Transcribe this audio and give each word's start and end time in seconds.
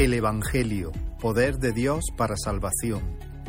El 0.00 0.14
Evangelio, 0.14 0.92
poder 1.20 1.58
de 1.58 1.72
Dios 1.72 2.06
para 2.16 2.34
salvación. 2.34 3.02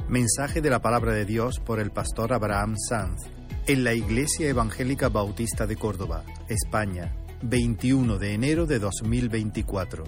Mensaje 0.09 0.59
de 0.59 0.69
la 0.69 0.81
palabra 0.81 1.13
de 1.13 1.23
Dios 1.23 1.62
por 1.65 1.79
el 1.79 1.91
pastor 1.91 2.33
Abraham 2.33 2.75
Sanz 2.77 3.21
en 3.67 3.85
la 3.85 3.94
Iglesia 3.94 4.49
Evangélica 4.49 5.08
Bautista 5.08 5.65
de 5.65 5.77
Córdoba, 5.77 6.26
España, 6.49 7.15
21 7.41 8.17
de 8.17 8.33
enero 8.33 8.65
de 8.65 8.79
2024. 8.79 10.03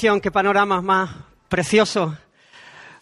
Qué 0.00 0.30
panorama 0.30 0.80
más 0.80 1.10
precioso. 1.46 2.16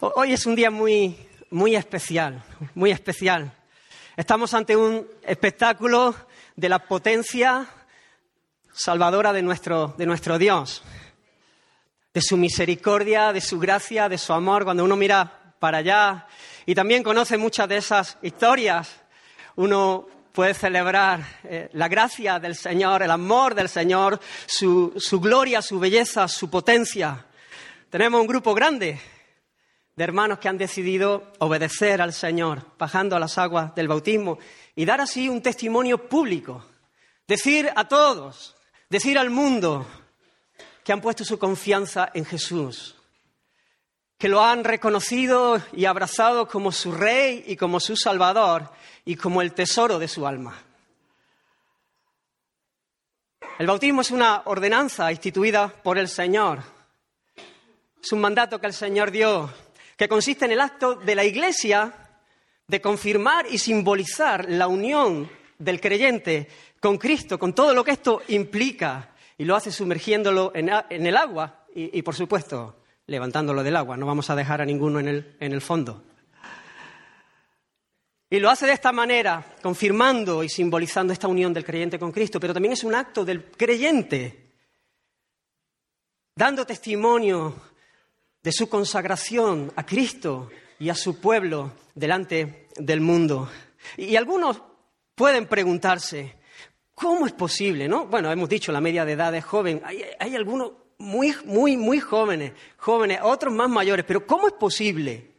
Hoy 0.01 0.33
es 0.33 0.47
un 0.47 0.57
día 0.57 0.69
muy, 0.69 1.17
muy 1.49 1.77
especial, 1.77 2.43
muy 2.75 2.91
especial. 2.91 3.53
Estamos 4.17 4.53
ante 4.53 4.77
un 4.77 5.07
espectáculo 5.23 6.13
de 6.57 6.69
la 6.69 6.81
potencia 6.81 7.69
salvadora 8.73 9.33
de 9.33 9.43
nuestro, 9.43 9.95
de 9.97 10.07
nuestro 10.07 10.39
Dios, 10.39 10.83
de 12.13 12.21
su 12.21 12.37
misericordia, 12.37 13.33
de 13.33 13.43
su 13.43 13.61
gracia, 13.61 14.09
de 14.09 14.19
su 14.19 14.33
amor. 14.33 14.65
Cuando 14.65 14.83
uno 14.83 14.97
mira 14.97 15.55
para 15.61 15.79
allá 15.79 16.27
y 16.67 16.75
también 16.75 17.05
conoce 17.05 17.39
muchas 17.39 17.69
de 17.69 17.77
esas 17.77 18.19
historias, 18.23 18.91
uno 19.55 20.09
puede 20.33 20.55
celebrar 20.55 21.41
eh, 21.45 21.69
la 21.73 21.89
gracia 21.89 22.39
del 22.39 22.55
Señor, 22.55 23.03
el 23.03 23.11
amor 23.11 23.55
del 23.55 23.69
Señor, 23.69 24.21
su, 24.47 24.95
su 24.97 25.21
gloria, 25.21 25.63
su 25.63 25.79
belleza, 25.79 26.29
su 26.29 26.49
potencia. 26.51 27.27
Tenemos 27.91 28.21
un 28.21 28.27
grupo 28.27 28.55
grande 28.55 29.01
de 29.97 30.05
hermanos 30.05 30.39
que 30.39 30.49
han 30.49 30.59
decidido 30.59 31.33
obedecer 31.39 32.01
al 32.01 32.13
Señor, 32.13 32.65
bajando 32.79 33.17
a 33.17 33.19
las 33.19 33.37
aguas 33.39 33.75
del 33.75 33.89
bautismo 33.89 34.39
y 34.77 34.85
dar 34.85 35.01
así 35.01 35.29
un 35.29 35.43
testimonio 35.43 36.09
público. 36.09 36.65
Decir 37.27 37.71
a 37.75 37.89
todos, 37.89 38.55
decir 38.89 39.19
al 39.19 39.31
mundo 39.31 39.87
que 40.85 40.93
han 40.93 41.01
puesto 41.01 41.25
su 41.25 41.39
confianza 41.39 42.11
en 42.15 42.25
Jesús, 42.25 42.98
que 44.19 44.29
lo 44.29 44.43
han 44.43 44.65
reconocido 44.65 45.63
y 45.73 45.85
abrazado 45.85 46.49
como 46.49 46.73
su 46.73 46.91
Rey 46.91 47.45
y 47.47 47.57
como 47.57 47.79
su 47.79 47.97
Salvador 47.97 48.69
y 49.05 49.15
como 49.15 49.41
el 49.41 49.53
tesoro 49.53 49.99
de 49.99 50.09
su 50.09 50.27
alma. 50.27 50.61
El 53.59 53.67
bautismo 53.69 54.01
es 54.01 54.11
una 54.11 54.43
ordenanza 54.47 55.11
instituida 55.11 55.69
por 55.69 55.99
el 55.99 56.09
Señor. 56.09 56.61
Es 58.03 58.13
un 58.13 58.21
mandato 58.21 58.61
que 58.61 58.67
el 58.67 58.73
Señor 58.73 59.11
dio, 59.11 59.53
que 59.97 60.09
consiste 60.09 60.45
en 60.45 60.53
el 60.53 60.61
acto 60.61 60.97
de 60.97 61.15
la 61.15 61.25
Iglesia 61.25 61.93
de 62.67 62.81
confirmar 62.81 63.47
y 63.49 63.59
simbolizar 63.59 64.49
la 64.49 64.69
unión 64.69 65.31
del 65.59 65.81
creyente 65.81 66.49
con 66.81 66.99
Cristo, 66.99 67.39
con 67.39 67.55
todo 67.55 67.73
lo 67.73 67.83
que 67.83 67.93
esto 67.93 68.23
implica, 68.29 69.15
y 69.37 69.45
lo 69.45 69.57
hace 69.57 69.71
sumergiéndolo 69.71 70.53
en, 70.55 70.69
el 71.07 71.17
agua 71.17 71.65
y, 71.75 72.03
por 72.03 72.15
supuesto, 72.15 72.77
levantándolo 73.09 73.65
del 73.65 73.75
agua. 73.75 73.97
No 73.97 74.07
vamos 74.07 74.31
a 74.31 74.37
dejar 74.37 74.61
a 74.61 74.65
ninguno 74.65 75.01
en 75.01 75.27
el 75.41 75.61
fondo. 75.61 76.05
Y 78.31 78.41
lo 78.41 78.51
hace 78.51 78.67
de 78.67 78.73
esta 78.73 78.93
manera, 78.93 79.43
confirmando 79.63 80.45
y 80.45 80.51
simbolizando 80.51 81.15
esta 81.15 81.29
unión 81.29 81.55
del 81.55 81.65
creyente 81.65 81.99
con 81.99 82.13
Cristo, 82.13 82.39
pero 82.39 82.53
también 82.53 82.75
es 82.75 82.85
un 82.85 82.95
acto 82.95 83.25
del 83.25 83.51
creyente, 83.51 84.53
dando 86.35 86.67
testimonio 86.67 87.55
de 88.43 88.53
su 88.53 88.69
consagración 88.69 89.73
a 89.77 89.87
Cristo 89.87 90.51
y 90.79 90.91
a 90.91 90.95
su 90.95 91.19
pueblo 91.21 91.73
delante 91.95 92.69
del 92.77 93.01
mundo. 93.01 93.49
Y 93.97 94.15
algunos 94.17 94.61
pueden 95.15 95.47
preguntarse, 95.47 96.37
¿cómo 96.95 97.27
es 97.27 97.33
posible? 97.33 97.89
¿no? 97.89 98.07
Bueno, 98.07 98.31
hemos 98.31 98.51
dicho, 98.51 98.73
la 98.73 98.83
media 98.83 99.07
de 99.07 99.13
edad 99.13 99.35
es 99.35 99.45
joven, 99.45 99.81
hay, 99.87 100.05
hay 100.21 100.37
algunos 100.37 100.73
muy, 100.99 101.35
muy, 101.45 101.77
muy 101.77 102.01
jóvenes, 102.01 102.53
jóvenes, 102.77 103.21
otros 103.23 103.55
más 103.55 103.71
mayores, 103.71 104.05
pero 104.07 104.27
¿cómo 104.27 104.49
es 104.49 104.55
posible? 104.55 105.39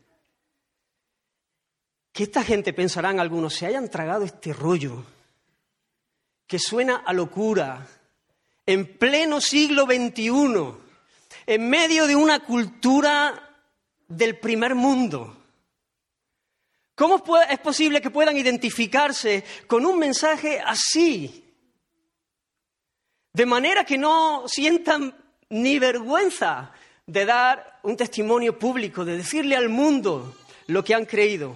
que 2.19 2.23
esta 2.23 2.43
gente, 2.43 2.73
pensarán 2.73 3.19
algunos, 3.19 3.53
se 3.53 3.65
hayan 3.65 3.89
tragado 3.89 4.25
este 4.25 4.53
rollo 4.53 5.05
que 6.47 6.59
suena 6.59 6.97
a 6.97 7.13
locura 7.13 7.87
en 8.65 8.97
pleno 8.97 9.39
siglo 9.39 9.85
XXI, 9.85 10.73
en 11.45 11.69
medio 11.69 12.07
de 12.07 12.15
una 12.15 12.41
cultura 12.41 13.55
del 14.07 14.37
primer 14.37 14.75
mundo. 14.75 15.35
¿Cómo 16.95 17.23
es 17.49 17.59
posible 17.59 18.01
que 18.01 18.09
puedan 18.09 18.35
identificarse 18.35 19.45
con 19.67 19.85
un 19.85 19.97
mensaje 19.97 20.59
así? 20.59 21.45
De 23.31 23.45
manera 23.45 23.85
que 23.85 23.97
no 23.97 24.43
sientan 24.47 25.15
ni 25.49 25.79
vergüenza 25.79 26.71
de 27.05 27.25
dar 27.25 27.79
un 27.83 27.97
testimonio 27.97 28.57
público, 28.57 29.03
de 29.03 29.17
decirle 29.17 29.55
al 29.55 29.69
mundo 29.69 30.35
lo 30.67 30.83
que 30.83 30.93
han 30.93 31.05
creído. 31.05 31.55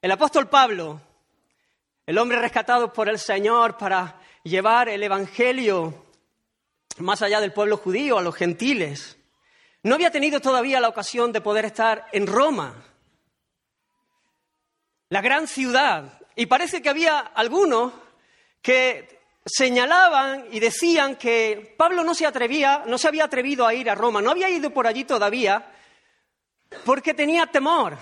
El 0.00 0.12
apóstol 0.12 0.48
Pablo, 0.48 1.00
el 2.06 2.18
hombre 2.18 2.38
rescatado 2.38 2.92
por 2.92 3.08
el 3.08 3.18
Señor 3.18 3.76
para 3.76 4.20
llevar 4.44 4.88
el 4.88 5.02
Evangelio 5.02 6.04
más 6.98 7.22
allá 7.22 7.40
del 7.40 7.52
pueblo 7.52 7.76
judío, 7.76 8.18
a 8.18 8.22
los 8.22 8.36
gentiles, 8.36 9.16
no 9.82 9.96
había 9.96 10.10
tenido 10.10 10.40
todavía 10.40 10.80
la 10.80 10.88
ocasión 10.88 11.32
de 11.32 11.40
poder 11.40 11.64
estar 11.64 12.06
en 12.12 12.26
Roma, 12.26 12.74
la 15.08 15.20
gran 15.20 15.46
ciudad. 15.48 16.20
Y 16.36 16.46
parece 16.46 16.82
que 16.82 16.88
había 16.88 17.18
algunos 17.18 17.92
que 18.62 19.20
señalaban 19.44 20.46
y 20.50 20.60
decían 20.60 21.16
que 21.16 21.74
Pablo 21.76 22.02
no 22.04 22.14
se 22.14 22.26
atrevía, 22.26 22.84
no 22.86 22.98
se 22.98 23.08
había 23.08 23.24
atrevido 23.24 23.66
a 23.66 23.74
ir 23.74 23.90
a 23.90 23.94
Roma, 23.94 24.22
no 24.22 24.30
había 24.30 24.48
ido 24.48 24.70
por 24.70 24.86
allí 24.86 25.04
todavía 25.04 25.70
porque 26.84 27.14
tenía 27.14 27.46
temor 27.46 27.96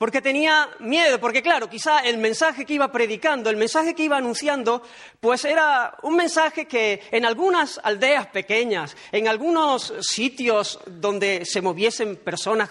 porque 0.00 0.22
tenía 0.22 0.66
miedo, 0.78 1.20
porque 1.20 1.42
claro, 1.42 1.68
quizá 1.68 1.98
el 1.98 2.16
mensaje 2.16 2.64
que 2.64 2.72
iba 2.72 2.90
predicando, 2.90 3.50
el 3.50 3.58
mensaje 3.58 3.94
que 3.94 4.04
iba 4.04 4.16
anunciando, 4.16 4.82
pues 5.20 5.44
era 5.44 5.94
un 6.04 6.16
mensaje 6.16 6.64
que 6.64 7.02
en 7.10 7.26
algunas 7.26 7.78
aldeas 7.84 8.26
pequeñas, 8.28 8.96
en 9.12 9.28
algunos 9.28 9.92
sitios 10.00 10.80
donde 10.86 11.44
se 11.44 11.60
moviesen 11.60 12.16
personas 12.16 12.70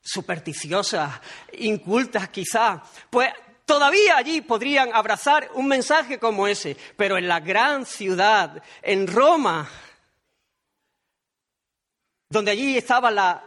supersticiosas, 0.00 1.20
incultas 1.58 2.28
quizá, 2.28 2.80
pues 3.10 3.28
todavía 3.68 4.16
allí 4.16 4.40
podrían 4.40 4.90
abrazar 4.94 5.50
un 5.54 5.68
mensaje 5.68 6.18
como 6.18 6.48
ese, 6.48 6.74
pero 6.96 7.18
en 7.18 7.28
la 7.28 7.38
gran 7.38 7.84
ciudad, 7.84 8.62
en 8.80 9.06
Roma, 9.06 9.68
donde 12.30 12.50
allí 12.50 12.78
estaba 12.78 13.10
la, 13.10 13.44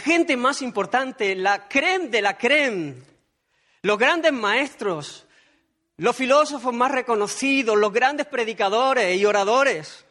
gente 0.00 0.36
más 0.36 0.62
importante, 0.62 1.34
la 1.34 1.68
creme 1.68 2.06
de 2.06 2.22
la 2.22 2.38
creme, 2.38 2.94
los 3.82 3.98
grandes 3.98 4.32
maestros, 4.32 5.26
los 5.96 6.14
filósofos 6.14 6.72
más 6.72 6.92
reconocidos, 6.92 7.76
los 7.76 7.92
grandes 7.92 8.26
predicadores 8.26 9.20
y 9.20 9.24
oradores. 9.24 10.06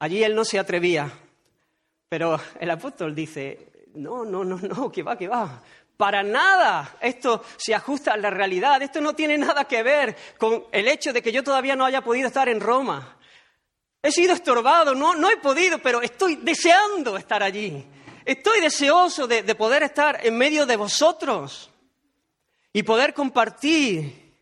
Allí 0.00 0.22
él 0.22 0.34
no 0.34 0.44
se 0.44 0.58
atrevía, 0.58 1.10
pero 2.10 2.38
el 2.60 2.70
apóstol 2.70 3.14
dice, 3.14 3.88
no, 3.94 4.26
no, 4.26 4.44
no, 4.44 4.58
no, 4.58 4.92
que 4.92 5.02
va, 5.02 5.16
que 5.16 5.28
va. 5.28 5.62
Para 6.00 6.22
nada 6.22 6.96
esto 7.02 7.44
se 7.58 7.74
ajusta 7.74 8.14
a 8.14 8.16
la 8.16 8.30
realidad, 8.30 8.80
esto 8.80 9.02
no 9.02 9.12
tiene 9.12 9.36
nada 9.36 9.66
que 9.66 9.82
ver 9.82 10.16
con 10.38 10.64
el 10.72 10.88
hecho 10.88 11.12
de 11.12 11.20
que 11.20 11.30
yo 11.30 11.44
todavía 11.44 11.76
no 11.76 11.84
haya 11.84 12.00
podido 12.00 12.28
estar 12.28 12.48
en 12.48 12.58
Roma. 12.58 13.18
He 14.02 14.10
sido 14.10 14.32
estorbado, 14.32 14.94
no, 14.94 15.14
no 15.14 15.28
he 15.28 15.36
podido, 15.36 15.78
pero 15.78 16.00
estoy 16.00 16.36
deseando 16.36 17.18
estar 17.18 17.42
allí. 17.42 17.84
Estoy 18.24 18.62
deseoso 18.62 19.26
de, 19.26 19.42
de 19.42 19.54
poder 19.54 19.82
estar 19.82 20.24
en 20.24 20.38
medio 20.38 20.64
de 20.64 20.76
vosotros 20.76 21.70
y 22.72 22.82
poder 22.82 23.12
compartir 23.12 24.38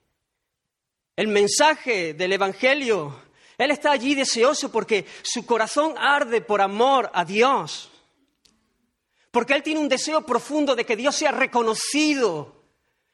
el 1.17 1.27
mensaje 1.27 2.15
del 2.15 2.35
Evangelio. 2.35 3.21
Él 3.59 3.73
está 3.73 3.91
allí 3.91 4.15
deseoso 4.15 4.71
porque 4.71 5.07
su 5.23 5.45
corazón 5.45 5.97
arde 5.99 6.41
por 6.41 6.61
amor 6.61 7.11
a 7.13 7.25
Dios. 7.25 7.88
Porque 9.39 9.55
Él 9.55 9.63
tiene 9.63 9.79
un 9.79 9.89
deseo 9.89 10.27
profundo 10.27 10.75
de 10.75 10.85
que 10.85 10.97
Dios 10.97 11.15
sea 11.15 11.31
reconocido 11.31 12.57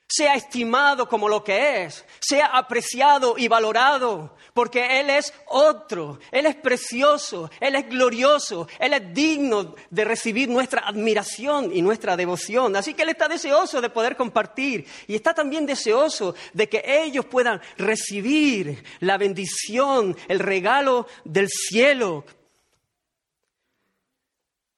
sea 0.08 0.36
estimado 0.36 1.06
como 1.06 1.28
lo 1.28 1.44
que 1.44 1.84
es, 1.84 2.02
sea 2.18 2.46
apreciado 2.46 3.34
y 3.36 3.46
valorado, 3.46 4.34
porque 4.54 5.00
Él 5.00 5.10
es 5.10 5.34
otro, 5.48 6.18
Él 6.32 6.46
es 6.46 6.54
precioso, 6.56 7.50
Él 7.60 7.74
es 7.74 7.90
glorioso, 7.90 8.66
Él 8.78 8.94
es 8.94 9.12
digno 9.12 9.74
de 9.90 10.04
recibir 10.04 10.48
nuestra 10.48 10.88
admiración 10.88 11.70
y 11.70 11.82
nuestra 11.82 12.16
devoción. 12.16 12.74
Así 12.74 12.94
que 12.94 13.02
Él 13.02 13.10
está 13.10 13.28
deseoso 13.28 13.82
de 13.82 13.90
poder 13.90 14.16
compartir 14.16 14.86
y 15.06 15.16
está 15.16 15.34
también 15.34 15.66
deseoso 15.66 16.34
de 16.54 16.70
que 16.70 16.82
ellos 16.86 17.26
puedan 17.26 17.60
recibir 17.76 18.82
la 19.00 19.18
bendición, 19.18 20.16
el 20.26 20.38
regalo 20.38 21.06
del 21.26 21.50
cielo. 21.50 22.24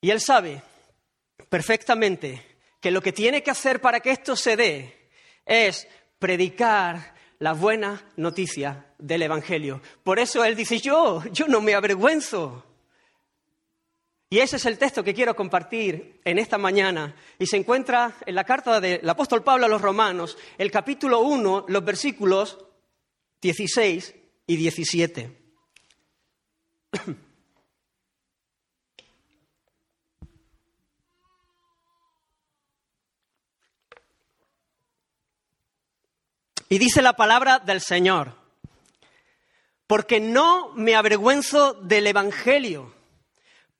Y 0.01 0.11
Él 0.11 0.19
sabe 0.19 0.61
perfectamente 1.49 2.57
que 2.79 2.91
lo 2.91 3.01
que 3.01 3.13
tiene 3.13 3.43
que 3.43 3.51
hacer 3.51 3.81
para 3.81 3.99
que 3.99 4.11
esto 4.11 4.35
se 4.35 4.55
dé 4.55 5.09
es 5.45 5.87
predicar 6.19 7.15
la 7.39 7.53
buena 7.53 8.11
noticia 8.15 8.93
del 8.97 9.23
Evangelio. 9.23 9.81
Por 10.03 10.19
eso 10.19 10.43
Él 10.43 10.55
dice, 10.55 10.79
yo, 10.79 11.23
yo 11.31 11.47
no 11.47 11.61
me 11.61 11.75
avergüenzo. 11.75 12.63
Y 14.29 14.39
ese 14.39 14.57
es 14.57 14.65
el 14.65 14.77
texto 14.77 15.03
que 15.03 15.13
quiero 15.13 15.35
compartir 15.35 16.19
en 16.25 16.37
esta 16.37 16.57
mañana. 16.57 17.15
Y 17.39 17.45
se 17.45 17.57
encuentra 17.57 18.17
en 18.25 18.35
la 18.35 18.43
carta 18.43 18.81
del 18.81 19.07
apóstol 19.09 19.43
Pablo 19.43 19.65
a 19.65 19.69
los 19.69 19.81
Romanos, 19.81 20.37
el 20.57 20.69
capítulo 20.69 21.21
1, 21.21 21.65
los 21.67 21.85
versículos 21.85 22.57
16 23.41 24.15
y 24.47 24.55
17. 24.57 25.37
Y 36.69 36.79
dice 36.79 37.01
la 37.01 37.13
palabra 37.13 37.59
del 37.59 37.81
Señor, 37.81 38.35
porque 39.87 40.19
no 40.19 40.73
me 40.75 40.95
avergüenzo 40.95 41.73
del 41.73 42.07
Evangelio, 42.07 42.93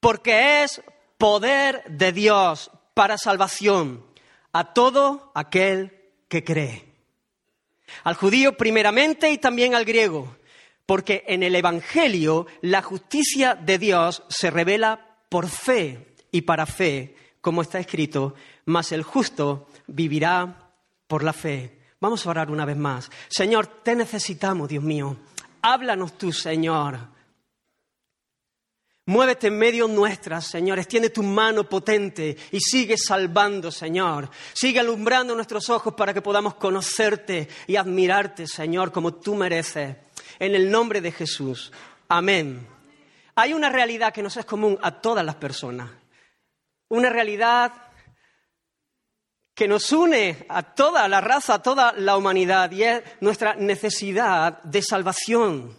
porque 0.00 0.62
es 0.62 0.82
poder 1.18 1.84
de 1.88 2.12
Dios 2.12 2.70
para 2.94 3.18
salvación 3.18 4.04
a 4.52 4.72
todo 4.72 5.30
aquel 5.34 6.10
que 6.28 6.42
cree. 6.44 6.84
Al 8.04 8.14
judío 8.14 8.56
primeramente 8.56 9.30
y 9.30 9.38
también 9.38 9.74
al 9.74 9.84
griego, 9.84 10.36
porque 10.86 11.24
en 11.26 11.42
el 11.42 11.54
Evangelio 11.54 12.46
la 12.62 12.80
justicia 12.80 13.54
de 13.54 13.78
Dios 13.78 14.22
se 14.28 14.50
revela 14.50 15.18
por 15.28 15.48
fe 15.48 16.14
y 16.30 16.42
para 16.42 16.64
fe, 16.64 17.14
como 17.40 17.60
está 17.60 17.78
escrito, 17.78 18.34
mas 18.64 18.92
el 18.92 19.02
justo 19.02 19.68
vivirá 19.86 20.70
por 21.06 21.22
la 21.22 21.32
fe. 21.32 21.77
Vamos 22.00 22.24
a 22.24 22.30
orar 22.30 22.50
una 22.50 22.64
vez 22.64 22.76
más. 22.76 23.10
Señor, 23.28 23.66
te 23.82 23.96
necesitamos, 23.96 24.68
Dios 24.68 24.84
mío. 24.84 25.16
Háblanos 25.62 26.16
tú, 26.16 26.32
Señor. 26.32 26.98
Muévete 29.06 29.46
en 29.46 29.58
medio 29.58 29.88
nuestras, 29.88 30.46
Señor. 30.46 30.78
Extiende 30.78 31.08
tu 31.08 31.22
mano 31.22 31.64
potente 31.64 32.36
y 32.52 32.60
sigue 32.60 32.98
salvando, 32.98 33.72
Señor. 33.72 34.28
Sigue 34.52 34.80
alumbrando 34.80 35.34
nuestros 35.34 35.70
ojos 35.70 35.94
para 35.94 36.12
que 36.12 36.20
podamos 36.20 36.56
conocerte 36.56 37.48
y 37.66 37.76
admirarte, 37.76 38.46
Señor, 38.46 38.92
como 38.92 39.14
tú 39.14 39.34
mereces. 39.34 39.96
En 40.38 40.54
el 40.54 40.70
nombre 40.70 41.00
de 41.00 41.10
Jesús. 41.10 41.72
Amén. 42.08 42.66
Hay 43.34 43.54
una 43.54 43.70
realidad 43.70 44.12
que 44.12 44.22
nos 44.22 44.36
es 44.36 44.44
común 44.44 44.78
a 44.82 45.00
todas 45.00 45.24
las 45.24 45.36
personas. 45.36 45.90
Una 46.88 47.08
realidad 47.08 47.72
que 49.58 49.66
nos 49.66 49.90
une 49.90 50.46
a 50.48 50.62
toda 50.62 51.08
la 51.08 51.20
raza, 51.20 51.54
a 51.54 51.62
toda 51.62 51.90
la 51.90 52.16
humanidad, 52.16 52.70
y 52.70 52.84
es 52.84 53.02
nuestra 53.20 53.56
necesidad 53.56 54.62
de 54.62 54.80
salvación. 54.80 55.76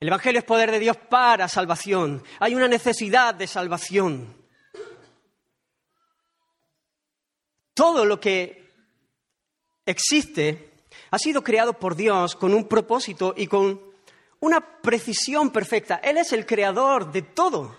El 0.00 0.08
Evangelio 0.08 0.40
es 0.40 0.44
poder 0.44 0.72
de 0.72 0.80
Dios 0.80 0.96
para 0.96 1.46
salvación. 1.46 2.24
Hay 2.40 2.56
una 2.56 2.66
necesidad 2.66 3.36
de 3.36 3.46
salvación. 3.46 4.36
Todo 7.72 8.04
lo 8.04 8.18
que 8.18 8.68
existe 9.86 10.72
ha 11.12 11.20
sido 11.20 11.44
creado 11.44 11.74
por 11.74 11.94
Dios 11.94 12.34
con 12.34 12.52
un 12.52 12.66
propósito 12.66 13.32
y 13.36 13.46
con 13.46 13.80
una 14.40 14.60
precisión 14.82 15.50
perfecta. 15.50 16.00
Él 16.02 16.18
es 16.18 16.32
el 16.32 16.46
creador 16.46 17.12
de 17.12 17.22
todo, 17.22 17.76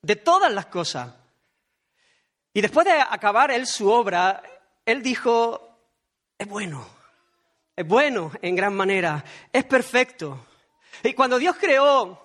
de 0.00 0.16
todas 0.16 0.50
las 0.50 0.64
cosas. 0.64 1.21
Y 2.54 2.60
después 2.60 2.86
de 2.86 2.92
acabar 2.92 3.50
él 3.50 3.66
su 3.66 3.90
obra, 3.90 4.42
él 4.84 5.02
dijo, 5.02 5.78
es 6.38 6.46
bueno, 6.46 6.86
es 7.74 7.86
bueno 7.86 8.32
en 8.42 8.56
gran 8.56 8.74
manera, 8.74 9.24
es 9.52 9.64
perfecto. 9.64 10.46
Y 11.02 11.14
cuando 11.14 11.38
Dios 11.38 11.56
creó 11.58 12.22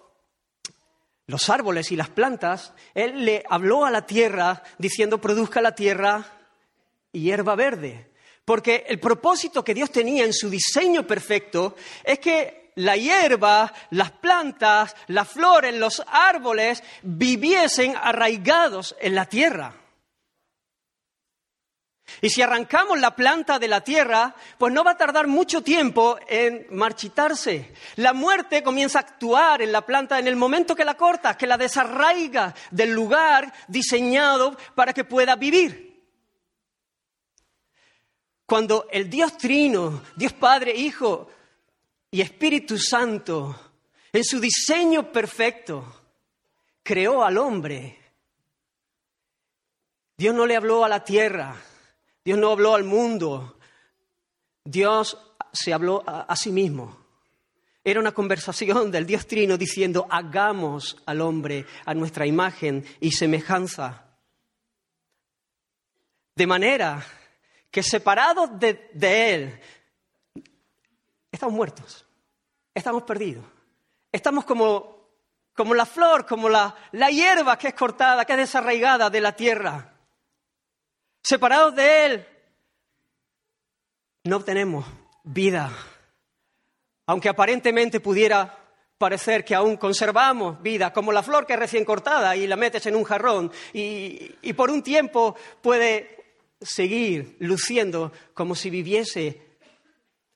los 1.27 1.49
árboles 1.49 1.91
y 1.91 1.95
las 1.95 2.09
plantas, 2.09 2.73
Él 2.93 3.25
le 3.25 3.43
habló 3.49 3.85
a 3.85 3.91
la 3.91 4.05
tierra 4.05 4.63
diciendo, 4.77 5.19
produzca 5.19 5.61
la 5.61 5.75
tierra 5.75 6.25
hierba 7.11 7.55
verde. 7.55 8.11
Porque 8.45 8.85
el 8.87 8.99
propósito 8.99 9.63
que 9.63 9.73
Dios 9.73 9.91
tenía 9.91 10.23
en 10.23 10.33
su 10.33 10.49
diseño 10.49 11.05
perfecto 11.05 11.75
es 12.03 12.19
que 12.19 12.71
la 12.75 12.95
hierba, 12.95 13.73
las 13.89 14.11
plantas, 14.11 14.95
las 15.07 15.27
flores, 15.27 15.75
los 15.75 16.01
árboles 16.07 16.81
viviesen 17.01 17.95
arraigados 17.97 18.95
en 19.01 19.15
la 19.15 19.25
tierra. 19.25 19.73
Y 22.21 22.29
si 22.29 22.41
arrancamos 22.41 22.99
la 22.99 23.15
planta 23.15 23.59
de 23.59 23.67
la 23.67 23.81
tierra, 23.81 24.33
pues 24.57 24.73
no 24.73 24.83
va 24.83 24.91
a 24.91 24.97
tardar 24.97 25.27
mucho 25.27 25.61
tiempo 25.61 26.17
en 26.27 26.65
marchitarse. 26.71 27.73
La 27.97 28.13
muerte 28.13 28.63
comienza 28.63 28.99
a 28.99 29.01
actuar 29.01 29.61
en 29.61 29.71
la 29.71 29.85
planta 29.85 30.17
en 30.17 30.27
el 30.27 30.35
momento 30.35 30.75
que 30.75 30.85
la 30.85 30.95
cortas, 30.95 31.37
que 31.37 31.45
la 31.45 31.57
desarraiga 31.57 32.55
del 32.71 32.91
lugar 32.91 33.53
diseñado 33.67 34.57
para 34.73 34.93
que 34.93 35.03
pueda 35.03 35.35
vivir. 35.35 35.85
Cuando 38.45 38.87
el 38.91 39.09
Dios 39.09 39.37
Trino, 39.37 40.03
Dios 40.15 40.33
Padre, 40.33 40.73
Hijo 40.73 41.29
y 42.09 42.21
Espíritu 42.21 42.79
Santo, 42.79 43.73
en 44.11 44.23
su 44.23 44.39
diseño 44.39 45.11
perfecto, 45.11 46.01
creó 46.81 47.23
al 47.23 47.37
hombre, 47.37 47.99
Dios 50.17 50.33
no 50.33 50.47
le 50.47 50.55
habló 50.55 50.83
a 50.83 50.89
la 50.89 51.03
tierra 51.03 51.55
Dios 52.27 52.39
no 52.39 52.51
habló 52.51 52.75
al 52.75 52.83
mundo, 52.83 53.57
Dios 54.65 55.17
se 55.53 55.73
habló 55.73 56.03
a, 56.05 56.35
sí 56.35 56.51
mismo. 56.51 57.05
Era 57.85 58.01
una 58.01 58.11
conversación 58.11 58.91
del 58.91 59.05
Dios 59.05 59.25
Trino 59.27 59.57
diciendo, 59.57 60.05
hagamos 60.09 61.01
al 61.05 61.21
hombre 61.21 61.65
a 61.85 61.93
nuestra 61.93 62.25
imagen 62.25 62.85
y 62.99 63.13
semejanza. 63.13 64.07
De 66.35 66.45
manera 66.45 67.01
que 67.71 67.81
separados 67.81 68.59
de, 68.59 68.89
Él, 68.93 69.61
estamos 71.31 71.55
muertos, 71.55 72.05
estamos 72.73 73.03
perdidos, 73.03 73.45
estamos 74.11 74.43
como, 74.43 75.13
como 75.55 75.73
la 75.73 75.85
flor, 75.85 76.25
como 76.25 76.49
la, 76.49 76.75
la 76.91 77.09
hierba 77.09 77.57
que 77.57 77.69
es 77.69 77.73
cortada, 77.73 78.25
que 78.25 78.33
es 78.33 78.39
desarraigada 78.39 79.09
de 79.09 79.21
la 79.21 79.33
tierra 79.33 79.93
separados 81.21 81.75
de 81.75 82.05
Él, 82.05 82.27
no 84.23 84.37
obtenemos 84.37 84.85
vida. 85.23 85.71
Aunque 87.05 87.29
aparentemente 87.29 87.99
pudiera 87.99 88.57
parecer 88.97 89.45
que 89.45 89.55
aún 89.55 89.77
conservamos 89.77 90.61
vida, 90.61 90.91
como 90.91 91.11
la 91.11 91.23
flor 91.23 91.45
que 91.45 91.53
es 91.53 91.59
recién 91.59 91.85
cortada 91.85 92.35
y 92.35 92.47
la 92.47 92.55
metes 92.55 92.85
en 92.87 92.95
un 92.95 93.03
jarrón 93.03 93.51
y, 93.73 94.35
y 94.41 94.53
por 94.53 94.71
un 94.71 94.81
tiempo 94.81 95.35
puede 95.61 96.17
seguir 96.59 97.37
luciendo 97.39 98.11
como 98.33 98.55
si 98.55 98.69
viviese, 98.69 99.41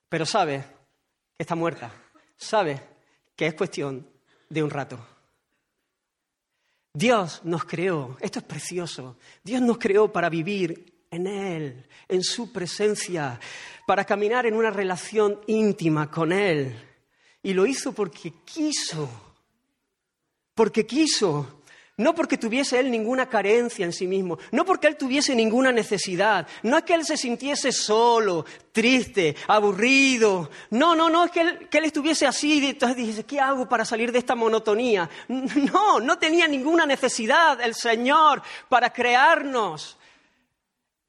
pero 0.07 0.25
sabe 0.25 0.63
que 1.37 1.43
está 1.43 1.55
muerta, 1.55 1.91
sabe 2.37 2.79
que 3.35 3.47
es 3.47 3.53
cuestión 3.55 4.07
de 4.49 4.63
un 4.63 4.69
rato. 4.69 4.99
Dios 6.93 7.41
nos 7.43 7.63
creó, 7.63 8.17
esto 8.19 8.39
es 8.39 8.45
precioso, 8.45 9.17
Dios 9.43 9.61
nos 9.61 9.77
creó 9.77 10.11
para 10.11 10.29
vivir 10.29 11.05
en 11.09 11.27
Él, 11.27 11.87
en 12.07 12.23
su 12.23 12.51
presencia, 12.51 13.39
para 13.87 14.05
caminar 14.05 14.45
en 14.45 14.55
una 14.55 14.71
relación 14.71 15.39
íntima 15.47 16.09
con 16.09 16.31
Él. 16.31 16.75
Y 17.43 17.53
lo 17.53 17.65
hizo 17.65 17.93
porque 17.93 18.33
quiso, 18.45 19.09
porque 20.53 20.85
quiso. 20.85 21.60
No 22.01 22.15
porque 22.15 22.39
tuviese 22.39 22.79
él 22.79 22.89
ninguna 22.89 23.29
carencia 23.29 23.85
en 23.85 23.93
sí 23.93 24.07
mismo, 24.07 24.39
no 24.51 24.65
porque 24.65 24.87
él 24.87 24.97
tuviese 24.97 25.35
ninguna 25.35 25.71
necesidad, 25.71 26.47
no 26.63 26.77
es 26.77 26.83
que 26.83 26.95
él 26.95 27.05
se 27.05 27.15
sintiese 27.15 27.71
solo, 27.71 28.43
triste, 28.71 29.35
aburrido, 29.47 30.49
no, 30.71 30.95
no, 30.95 31.11
no 31.11 31.25
es 31.25 31.31
que 31.31 31.41
él, 31.41 31.85
estuviese 31.85 32.25
así 32.25 32.57
y 32.57 32.69
entonces 32.71 32.97
dice, 32.97 33.23
¿qué 33.23 33.39
hago 33.39 33.69
para 33.69 33.85
salir 33.85 34.11
de 34.11 34.17
esta 34.17 34.33
monotonía? 34.33 35.07
No, 35.71 35.99
no 35.99 36.17
tenía 36.17 36.47
ninguna 36.47 36.87
necesidad 36.87 37.61
el 37.61 37.75
Señor 37.75 38.41
para 38.67 38.91
crearnos. 38.91 39.97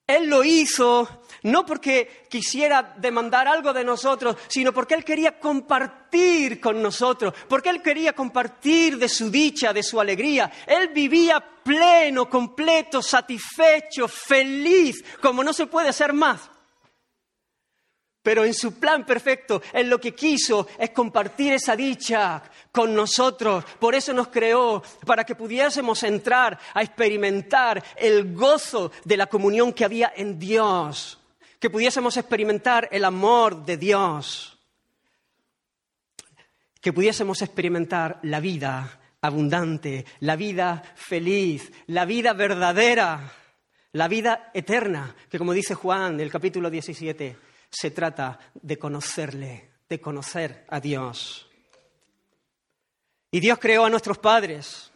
Él 0.05 0.27
lo 0.27 0.43
hizo 0.43 1.23
no 1.43 1.65
porque 1.65 2.25
quisiera 2.29 2.93
demandar 2.97 3.47
algo 3.47 3.73
de 3.73 3.83
nosotros, 3.83 4.35
sino 4.47 4.73
porque 4.73 4.95
Él 4.95 5.03
quería 5.03 5.39
compartir 5.39 6.59
con 6.59 6.81
nosotros, 6.81 7.33
porque 7.47 7.69
Él 7.69 7.81
quería 7.81 8.13
compartir 8.13 8.97
de 8.97 9.09
su 9.09 9.29
dicha, 9.29 9.71
de 9.73 9.83
su 9.83 9.99
alegría. 9.99 10.51
Él 10.67 10.89
vivía 10.89 11.39
pleno, 11.63 12.29
completo, 12.29 13.01
satisfecho, 13.01 14.07
feliz, 14.07 15.03
como 15.21 15.43
no 15.43 15.53
se 15.53 15.67
puede 15.67 15.93
ser 15.93 16.13
más. 16.13 16.49
Pero 18.23 18.45
en 18.45 18.53
su 18.53 18.79
plan 18.79 19.05
perfecto, 19.05 19.61
Él 19.73 19.89
lo 19.89 19.99
que 19.99 20.15
quiso 20.15 20.67
es 20.79 20.89
compartir 20.91 21.53
esa 21.53 21.75
dicha 21.75 22.41
con 22.71 22.95
nosotros. 22.95 23.63
Por 23.79 23.93
eso 23.93 24.13
nos 24.13 24.29
creó, 24.29 24.81
para 25.05 25.25
que 25.25 25.35
pudiésemos 25.35 26.01
entrar 26.03 26.57
a 26.73 26.81
experimentar 26.81 27.83
el 27.97 28.33
gozo 28.33 28.91
de 29.03 29.17
la 29.17 29.27
comunión 29.27 29.73
que 29.73 29.85
había 29.85 30.13
en 30.15 30.39
Dios 30.39 31.19
que 31.63 31.69
pudiésemos 31.69 32.17
experimentar 32.17 32.89
el 32.91 33.05
amor 33.05 33.63
de 33.63 33.77
Dios, 33.77 34.59
que 36.81 36.91
pudiésemos 36.91 37.41
experimentar 37.41 38.19
la 38.23 38.41
vida 38.41 38.99
abundante, 39.21 40.05
la 40.19 40.35
vida 40.35 40.83
feliz, 40.97 41.71
la 41.87 42.03
vida 42.03 42.33
verdadera, 42.33 43.31
la 43.93 44.09
vida 44.09 44.51
eterna, 44.53 45.15
que 45.29 45.37
como 45.37 45.53
dice 45.53 45.73
Juan 45.73 46.15
en 46.15 46.19
el 46.19 46.29
capítulo 46.29 46.69
17, 46.69 47.37
se 47.73 47.91
trata 47.91 48.39
de 48.53 48.77
conocerle, 48.77 49.71
de 49.89 49.99
conocer 49.99 50.65
a 50.69 50.79
Dios. 50.79 51.49
Y 53.31 53.39
Dios 53.39 53.57
creó 53.59 53.85
a 53.85 53.89
nuestros 53.89 54.19
padres, 54.19 54.91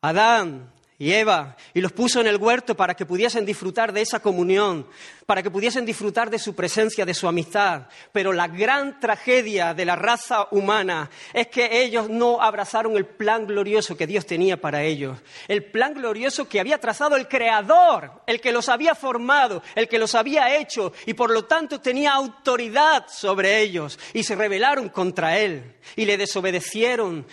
Adán, 0.00 0.72
y 1.04 1.12
Eva 1.12 1.54
y 1.74 1.82
los 1.82 1.92
puso 1.92 2.22
en 2.22 2.26
el 2.26 2.38
huerto 2.38 2.74
para 2.74 2.94
que 2.94 3.04
pudiesen 3.04 3.44
disfrutar 3.44 3.92
de 3.92 4.00
esa 4.00 4.20
comunión, 4.20 4.86
para 5.26 5.42
que 5.42 5.50
pudiesen 5.50 5.84
disfrutar 5.84 6.30
de 6.30 6.38
su 6.38 6.54
presencia, 6.54 7.04
de 7.04 7.12
su 7.12 7.28
amistad. 7.28 7.88
Pero 8.10 8.32
la 8.32 8.48
gran 8.48 8.98
tragedia 9.00 9.74
de 9.74 9.84
la 9.84 9.96
raza 9.96 10.48
humana 10.50 11.10
es 11.34 11.48
que 11.48 11.82
ellos 11.82 12.08
no 12.08 12.40
abrazaron 12.40 12.96
el 12.96 13.04
plan 13.04 13.46
glorioso 13.46 13.98
que 13.98 14.06
Dios 14.06 14.24
tenía 14.24 14.58
para 14.58 14.82
ellos, 14.82 15.18
el 15.46 15.62
plan 15.66 15.92
glorioso 15.92 16.48
que 16.48 16.58
había 16.58 16.78
trazado 16.78 17.16
el 17.16 17.28
Creador, 17.28 18.22
el 18.26 18.40
que 18.40 18.52
los 18.52 18.70
había 18.70 18.94
formado, 18.94 19.62
el 19.74 19.88
que 19.88 19.98
los 19.98 20.14
había 20.14 20.56
hecho 20.56 20.94
y 21.04 21.12
por 21.12 21.30
lo 21.30 21.44
tanto 21.44 21.82
tenía 21.82 22.14
autoridad 22.14 23.08
sobre 23.08 23.60
ellos 23.60 23.98
y 24.14 24.24
se 24.24 24.36
rebelaron 24.36 24.88
contra 24.88 25.36
Él 25.36 25.74
y 25.96 26.06
le 26.06 26.16
desobedecieron 26.16 27.26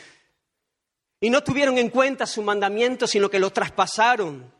y 1.24 1.30
no 1.30 1.44
tuvieron 1.44 1.78
en 1.78 1.90
cuenta 1.90 2.26
su 2.26 2.42
mandamiento, 2.42 3.06
sino 3.06 3.30
que 3.30 3.40
lo 3.40 3.52
traspasaron. 3.52 4.52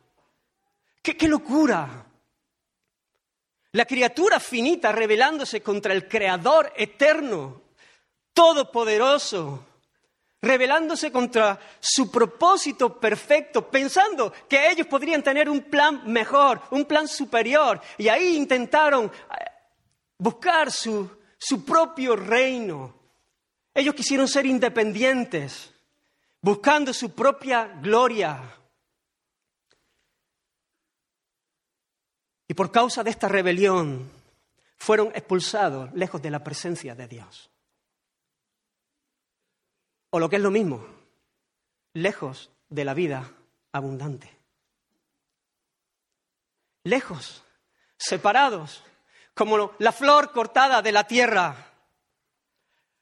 ¡Qué, 1.02 1.28
locura! 1.28 2.06
La 3.72 3.86
criatura 3.86 4.40
finita 4.40 4.92
rebelándose 4.92 5.62
contra 5.64 5.92
el 5.94 6.08
Creador 6.08 6.72
eterno, 6.78 7.64
todopoderoso, 8.32 9.66
rebelándose 10.40 11.12
contra 11.12 11.60
su 11.80 12.12
propósito 12.12 13.00
perfecto, 13.00 13.68
pensando 13.68 14.32
que 14.48 14.70
ellos 14.70 14.86
podrían 14.86 15.24
tener 15.24 15.50
un 15.50 15.62
plan 15.62 16.04
mejor, 16.06 16.62
un 16.70 16.86
plan 16.86 17.08
superior, 17.08 17.82
y 17.98 18.08
ahí 18.08 18.36
intentaron 18.36 19.06
eh, 19.06 19.46
buscar 20.20 20.72
su, 20.72 21.10
su 21.40 21.66
propio 21.66 22.16
reino. 22.16 22.94
Ellos 23.74 23.96
quisieron 23.96 24.28
ser 24.28 24.46
independientes 24.46 25.72
buscando 26.42 26.94
su 26.94 27.14
propia 27.14 27.68
gloria. 27.68 28.58
Y 32.48 32.54
por 32.54 32.72
causa 32.72 33.04
de 33.04 33.12
esta 33.12 33.28
rebelión 33.28 34.12
fueron 34.78 35.08
expulsados 35.16 35.94
lejos 35.94 36.22
de 36.22 36.32
la 36.32 36.44
presencia 36.44 36.96
de 36.96 37.08
Dios. 37.08 37.50
O 40.10 40.20
lo 40.20 40.30
que 40.30 40.36
es 40.36 40.42
lo 40.42 40.52
mismo, 40.52 40.86
lejos 41.94 42.52
de 42.68 42.84
la 42.84 42.94
vida 42.94 43.32
abundante. 43.72 44.38
Lejos, 46.84 47.44
separados, 47.96 48.84
como 49.34 49.74
la 49.80 49.92
flor 49.92 50.32
cortada 50.34 50.82
de 50.82 50.92
la 50.92 51.06
tierra. 51.06 51.71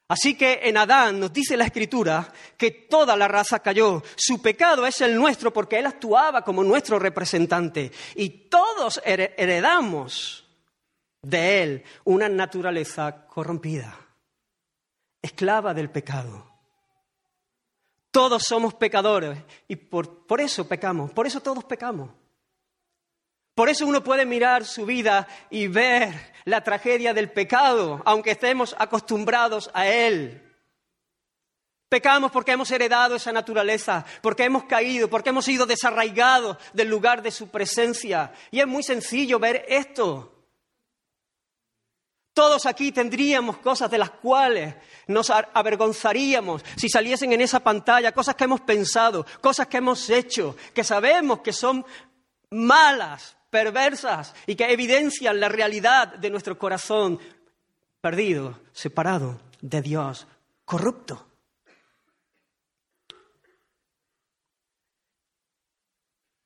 Así 0.09 0.35
que 0.35 0.61
en 0.63 0.75
Adán 0.75 1.19
nos 1.19 1.31
dice 1.31 1.55
la 1.55 1.65
Escritura 1.65 2.33
que 2.57 2.71
toda 2.71 3.15
la 3.15 3.27
raza 3.27 3.59
cayó. 3.59 4.01
Su 4.15 4.41
pecado 4.41 4.87
es 4.87 5.01
el 5.01 5.15
nuestro 5.15 5.53
porque 5.53 5.77
Él 5.77 5.85
actuaba 5.85 6.43
como 6.43 6.63
nuestro 6.63 6.97
representante. 6.97 7.91
Y 8.15 8.29
todos 8.49 8.99
heredamos 9.05 10.47
de 11.21 11.61
Él 11.61 11.83
una 12.05 12.27
naturaleza 12.27 13.27
corrompida, 13.27 13.95
esclava 15.21 15.75
del 15.75 15.91
pecado. 15.91 16.43
Todos 18.09 18.41
somos 18.41 18.73
pecadores 18.73 19.37
y 19.67 19.75
por, 19.75 20.25
por 20.25 20.41
eso 20.41 20.67
pecamos, 20.67 21.11
por 21.11 21.27
eso 21.27 21.39
todos 21.39 21.63
pecamos. 21.65 22.09
Por 23.53 23.69
eso 23.69 23.85
uno 23.85 24.03
puede 24.03 24.25
mirar 24.25 24.65
su 24.65 24.85
vida 24.85 25.27
y 25.49 25.67
ver 25.67 26.33
la 26.49 26.63
tragedia 26.63 27.13
del 27.13 27.31
pecado, 27.31 28.01
aunque 28.05 28.31
estemos 28.31 28.75
acostumbrados 28.77 29.69
a 29.73 29.87
él. 29.87 30.45
Pecamos 31.89 32.31
porque 32.31 32.51
hemos 32.51 32.69
heredado 32.69 33.15
esa 33.15 33.31
naturaleza, 33.31 34.05
porque 34.21 34.43
hemos 34.43 34.65
caído, 34.65 35.09
porque 35.09 35.29
hemos 35.29 35.45
sido 35.45 35.65
desarraigados 35.65 36.57
del 36.73 36.87
lugar 36.87 37.23
de 37.23 37.31
su 37.31 37.49
presencia. 37.49 38.31
Y 38.51 38.59
es 38.59 38.67
muy 38.67 38.83
sencillo 38.83 39.39
ver 39.39 39.65
esto. 39.67 40.35
Todos 42.33 42.67
aquí 42.67 42.91
tendríamos 42.91 43.57
cosas 43.57 43.89
de 43.89 43.97
las 43.97 44.11
cuales 44.11 44.75
nos 45.07 45.31
avergonzaríamos 45.31 46.63
si 46.77 46.87
saliesen 46.89 47.33
en 47.33 47.41
esa 47.41 47.59
pantalla, 47.59 48.13
cosas 48.13 48.35
que 48.35 48.43
hemos 48.43 48.61
pensado, 48.61 49.25
cosas 49.41 49.67
que 49.67 49.77
hemos 49.77 50.09
hecho, 50.11 50.55
que 50.73 50.83
sabemos 50.83 51.39
que 51.39 51.51
son 51.51 51.83
malas, 52.51 53.35
perversas 53.49 54.33
y 54.45 54.55
que 54.55 54.71
evidencian 54.71 55.39
la 55.39 55.49
realidad 55.49 56.15
de 56.15 56.29
nuestro 56.29 56.57
corazón 56.57 57.19
perdido, 58.01 58.59
separado 58.71 59.39
de 59.61 59.81
Dios, 59.81 60.27
corrupto. 60.65 61.25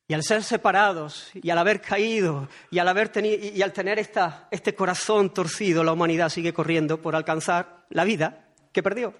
Y 0.06 0.12
al 0.12 0.22
ser 0.22 0.42
separados 0.42 1.30
y 1.34 1.48
al 1.48 1.56
haber 1.56 1.80
caído 1.80 2.48
y 2.70 2.78
al, 2.78 2.88
haber 2.88 3.10
y 3.24 3.62
al 3.62 3.72
tener 3.72 3.98
este 3.98 4.74
corazón 4.74 5.32
torcido, 5.32 5.82
la 5.82 5.92
humanidad 5.92 6.28
sigue 6.28 6.52
corriendo 6.52 7.00
por 7.00 7.16
alcanzar 7.16 7.86
la 7.88 8.04
vida 8.04 8.50
que 8.72 8.82
perdió 8.82 9.14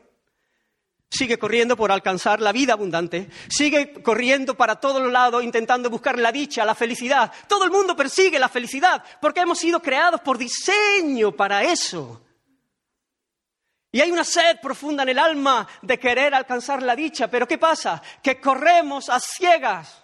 sigue 1.15 1.39
corriendo 1.39 1.77
por 1.77 1.93
alcanzar 1.93 2.41
la 2.41 2.53
vida 2.53 2.73
abundante, 2.73 3.31
sigue 3.49 4.03
corriendo 4.03 4.57
para 4.57 4.77
todos 4.77 5.01
los 5.01 5.13
lados 5.13 5.45
intentando 5.45 5.89
buscar 5.89 6.19
la 6.19 6.33
dicha, 6.33 6.65
la 6.65 6.75
felicidad. 6.75 7.33
Todo 7.49 7.65
el 7.65 7.71
mundo 7.71 7.95
persigue 7.95 8.39
la 8.39 8.49
felicidad 8.49 9.03
porque 9.21 9.41
hemos 9.41 9.59
sido 9.59 9.81
creados 9.81 10.21
por 10.21 10.37
diseño 10.37 11.33
para 11.33 11.63
eso. 11.63 12.21
Y 13.93 14.01
hay 14.01 14.11
una 14.11 14.25
sed 14.25 14.59
profunda 14.61 15.05
en 15.05 15.11
el 15.11 15.19
alma 15.21 15.69
de 15.81 16.01
querer 16.01 16.35
alcanzar 16.35 16.83
la 16.83 16.97
dicha, 16.97 17.29
pero 17.29 17.47
¿qué 17.47 17.59
pasa? 17.59 18.03
Que 18.21 18.41
corremos 18.41 19.09
a 19.09 19.21
ciegas. 19.21 20.04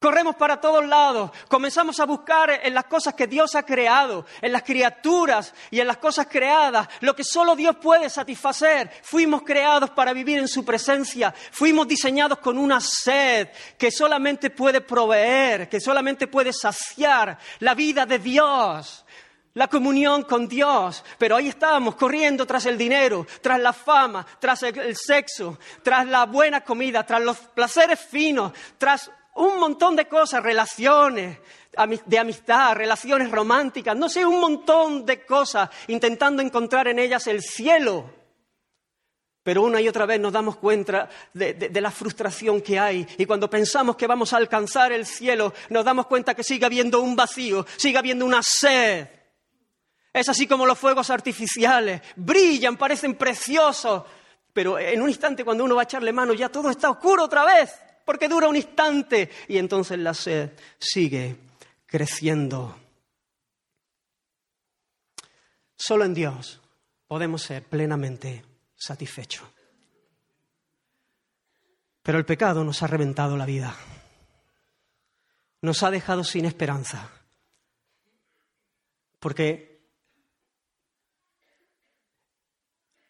Corremos 0.00 0.34
para 0.36 0.58
todos 0.58 0.86
lados, 0.86 1.30
comenzamos 1.46 2.00
a 2.00 2.06
buscar 2.06 2.60
en 2.62 2.72
las 2.72 2.86
cosas 2.86 3.12
que 3.12 3.26
Dios 3.26 3.54
ha 3.54 3.64
creado, 3.64 4.24
en 4.40 4.50
las 4.50 4.62
criaturas 4.62 5.52
y 5.70 5.78
en 5.78 5.86
las 5.86 5.98
cosas 5.98 6.26
creadas, 6.26 6.88
lo 7.00 7.14
que 7.14 7.22
solo 7.22 7.54
Dios 7.54 7.76
puede 7.76 8.08
satisfacer. 8.08 8.90
Fuimos 9.02 9.42
creados 9.42 9.90
para 9.90 10.14
vivir 10.14 10.38
en 10.38 10.48
su 10.48 10.64
presencia, 10.64 11.34
fuimos 11.52 11.86
diseñados 11.86 12.38
con 12.38 12.56
una 12.56 12.80
sed 12.80 13.48
que 13.76 13.90
solamente 13.90 14.48
puede 14.48 14.80
proveer, 14.80 15.68
que 15.68 15.80
solamente 15.80 16.28
puede 16.28 16.54
saciar 16.54 17.36
la 17.58 17.74
vida 17.74 18.06
de 18.06 18.18
Dios 18.18 19.04
la 19.52 19.66
comunión 19.66 20.22
con 20.22 20.46
Dios, 20.46 21.04
pero 21.18 21.36
ahí 21.36 21.48
estábamos 21.48 21.96
corriendo 21.96 22.46
tras 22.46 22.66
el 22.66 22.78
dinero, 22.78 23.26
tras 23.42 23.58
la 23.58 23.72
fama, 23.72 24.24
tras 24.38 24.62
el, 24.62 24.96
sexo, 24.96 25.58
tras 25.82 26.06
la 26.06 26.24
buena 26.24 26.60
comida, 26.60 27.04
tras 27.04 27.20
los 27.20 27.36
placeres 27.36 27.98
finos, 27.98 28.52
tras 28.78 29.10
un 29.34 29.58
montón 29.58 29.96
de 29.96 30.06
cosas, 30.06 30.42
relaciones 30.42 31.38
de 32.04 32.18
amistad, 32.18 32.74
relaciones 32.74 33.30
románticas, 33.30 33.96
no 33.96 34.08
sé, 34.08 34.26
un 34.26 34.40
montón 34.40 35.06
de 35.06 35.24
cosas, 35.24 35.70
intentando 35.86 36.42
encontrar 36.42 36.88
en 36.88 36.98
ellas 36.98 37.26
el 37.26 37.42
cielo. 37.42 38.10
Pero 39.42 39.62
una 39.62 39.80
y 39.80 39.88
otra 39.88 40.04
vez 40.04 40.20
nos 40.20 40.32
damos 40.32 40.56
cuenta 40.56 41.08
de, 41.32 41.70
la 41.80 41.90
frustración 41.90 42.60
que 42.60 42.78
hay 42.78 43.06
y 43.16 43.24
cuando 43.24 43.48
pensamos 43.48 43.96
que 43.96 44.06
vamos 44.06 44.32
a 44.32 44.36
alcanzar 44.36 44.92
el 44.92 45.06
cielo, 45.06 45.54
nos 45.70 45.84
damos 45.84 46.06
cuenta 46.06 46.34
que 46.34 46.44
sigue 46.44 46.66
habiendo 46.66 47.00
un 47.00 47.16
vacío, 47.16 47.66
sigue 47.76 47.98
habiendo 47.98 48.26
una 48.26 48.42
sed. 48.42 49.08
Es 50.12 50.28
así 50.28 50.46
como 50.46 50.66
los 50.66 50.78
fuegos 50.78 51.08
artificiales, 51.08 52.02
brillan, 52.16 52.76
parecen 52.76 53.14
preciosos, 53.14 54.02
pero 54.52 54.78
en 54.78 55.00
un 55.00 55.08
instante 55.08 55.44
cuando 55.44 55.64
uno 55.64 55.76
va 55.76 55.82
a 55.82 55.84
echarle 55.84 56.12
mano 56.12 56.34
ya 56.34 56.48
todo 56.48 56.68
está 56.68 56.90
oscuro 56.90 57.24
otra 57.24 57.44
vez 57.44 57.70
porque 58.04 58.28
dura 58.28 58.48
un 58.48 58.56
instante 58.56 59.30
y 59.48 59.58
entonces 59.58 59.98
la 59.98 60.14
sed 60.14 60.52
sigue 60.78 61.36
creciendo. 61.86 62.76
Solo 65.76 66.04
en 66.04 66.14
Dios 66.14 66.60
podemos 67.06 67.42
ser 67.42 67.64
plenamente 67.64 68.44
satisfechos. 68.76 69.48
Pero 72.02 72.18
el 72.18 72.24
pecado 72.24 72.64
nos 72.64 72.82
ha 72.82 72.86
reventado 72.86 73.36
la 73.36 73.46
vida. 73.46 73.74
Nos 75.62 75.82
ha 75.82 75.90
dejado 75.90 76.24
sin 76.24 76.44
esperanza. 76.44 77.10
Porque 79.18 79.70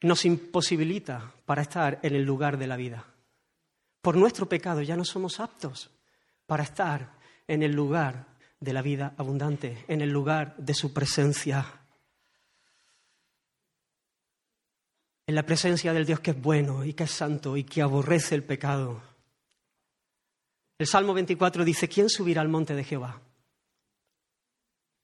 nos 0.03 0.25
imposibilita 0.25 1.33
para 1.45 1.63
estar 1.63 2.01
en 2.03 2.15
el 2.15 2.23
lugar 2.23 2.57
de 2.57 2.67
la 2.67 2.77
vida. 2.77 3.10
Por 4.01 4.17
nuestro 4.17 4.49
pecado 4.49 4.83
ya 4.83 4.97
no 4.97 5.05
somos 5.05 5.41
aptos 5.41 5.91
para 6.47 6.63
estar 6.63 7.19
en 7.47 7.63
el 7.63 7.73
lugar 7.73 8.27
de 8.59 8.73
la 8.73 8.83
vida 8.83 9.15
abundante, 9.17 9.85
en 9.89 10.01
el 10.01 10.11
lugar 10.11 10.57
de 10.57 10.75
su 10.75 10.93
presencia. 10.93 11.67
En 15.27 15.35
la 15.35 15.45
presencia 15.45 15.93
del 15.93 16.07
Dios 16.07 16.21
que 16.21 16.33
es 16.33 16.41
bueno 16.41 16.85
y 16.85 16.95
que 16.95 17.05
es 17.05 17.11
santo 17.11 17.57
y 17.57 17.65
que 17.65 17.83
aborrece 17.83 18.35
el 18.35 18.43
pecado. 18.43 19.03
El 20.79 20.87
Salmo 20.87 21.13
24 21.13 21.65
dice, 21.65 21.89
¿quién 21.89 22.09
subirá 22.09 22.41
al 22.41 22.49
monte 22.49 22.75
de 22.75 22.85
Jehová? 22.85 23.21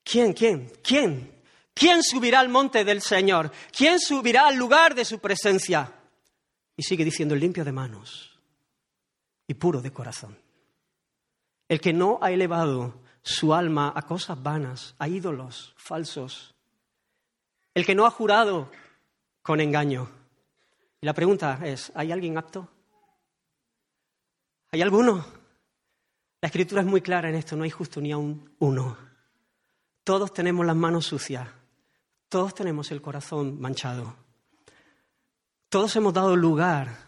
¿Quién? 0.03 0.33
¿Quién? 0.33 0.71
¿Quién? 0.83 1.31
¿Quién 1.73 2.01
subirá 2.01 2.39
al 2.39 2.49
monte 2.49 2.83
del 2.83 3.01
Señor? 3.01 3.51
¿Quién 3.71 3.99
subirá 3.99 4.47
al 4.47 4.55
lugar 4.55 4.95
de 4.95 5.05
su 5.05 5.19
presencia? 5.19 5.93
Y 6.75 6.81
sigue 6.81 7.05
diciendo, 7.05 7.35
limpio 7.35 7.63
de 7.63 7.71
manos 7.71 8.36
y 9.47 9.53
puro 9.55 9.81
de 9.81 9.91
corazón 9.91 10.37
el 11.67 11.81
que 11.81 11.93
no 11.93 12.19
ha 12.21 12.31
elevado 12.31 13.01
su 13.21 13.53
alma 13.53 13.91
a 13.93 14.03
cosas 14.03 14.41
vanas, 14.41 14.95
a 14.99 15.07
ídolos 15.07 15.73
falsos, 15.77 16.55
el 17.73 17.85
que 17.85 17.95
no 17.95 18.05
ha 18.05 18.11
jurado 18.11 18.71
con 19.41 19.59
engaño. 19.59 20.09
Y 21.01 21.05
la 21.05 21.13
pregunta 21.13 21.59
es, 21.63 21.91
¿hay 21.93 22.11
alguien 22.11 22.37
apto? 22.37 22.69
¿Hay 24.71 24.81
alguno? 24.81 25.25
La 26.41 26.47
escritura 26.47 26.81
es 26.81 26.87
muy 26.87 27.01
clara 27.01 27.29
en 27.29 27.35
esto, 27.35 27.55
no 27.55 27.63
hay 27.63 27.69
justo 27.69 27.99
ni 27.99 28.11
aún 28.11 28.55
uno. 28.59 28.97
Todos 30.03 30.33
tenemos 30.33 30.65
las 30.65 30.75
manos 30.75 31.05
sucias, 31.05 31.49
todos 32.29 32.55
tenemos 32.55 32.91
el 32.91 33.01
corazón 33.01 33.59
manchado, 33.59 34.15
todos 35.67 35.93
hemos 35.97 36.13
dado 36.13 36.35
lugar 36.35 37.06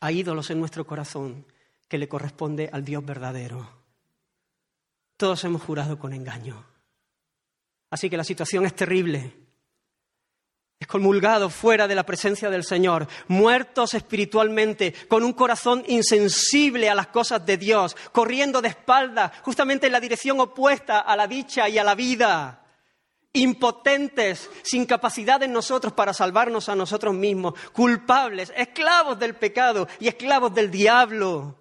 a 0.00 0.12
ídolos 0.12 0.50
en 0.50 0.60
nuestro 0.60 0.86
corazón 0.86 1.46
que 1.88 1.98
le 1.98 2.08
corresponde 2.08 2.68
al 2.72 2.84
Dios 2.84 3.04
verdadero. 3.04 3.68
Todos 5.16 5.44
hemos 5.44 5.62
jurado 5.62 5.98
con 5.98 6.12
engaño. 6.12 6.64
Así 7.90 8.10
que 8.10 8.16
la 8.16 8.24
situación 8.24 8.66
es 8.66 8.74
terrible. 8.74 9.32
Excomulgados 10.78 11.54
fuera 11.54 11.88
de 11.88 11.94
la 11.94 12.04
presencia 12.04 12.50
del 12.50 12.64
Señor, 12.64 13.08
muertos 13.28 13.94
espiritualmente, 13.94 14.92
con 15.08 15.22
un 15.22 15.32
corazón 15.32 15.82
insensible 15.86 16.90
a 16.90 16.94
las 16.94 17.06
cosas 17.06 17.46
de 17.46 17.56
Dios, 17.56 17.96
corriendo 18.12 18.60
de 18.60 18.68
espalda, 18.68 19.32
justamente 19.42 19.86
en 19.86 19.92
la 19.92 20.00
dirección 20.00 20.38
opuesta 20.40 21.00
a 21.00 21.16
la 21.16 21.26
dicha 21.26 21.68
y 21.68 21.78
a 21.78 21.84
la 21.84 21.94
vida 21.94 22.65
impotentes, 23.36 24.50
sin 24.62 24.86
capacidad 24.86 25.42
en 25.42 25.52
nosotros 25.52 25.92
para 25.92 26.12
salvarnos 26.12 26.68
a 26.68 26.74
nosotros 26.74 27.14
mismos, 27.14 27.54
culpables, 27.72 28.52
esclavos 28.56 29.18
del 29.18 29.34
pecado 29.34 29.88
y 30.00 30.08
esclavos 30.08 30.54
del 30.54 30.70
diablo 30.70 31.58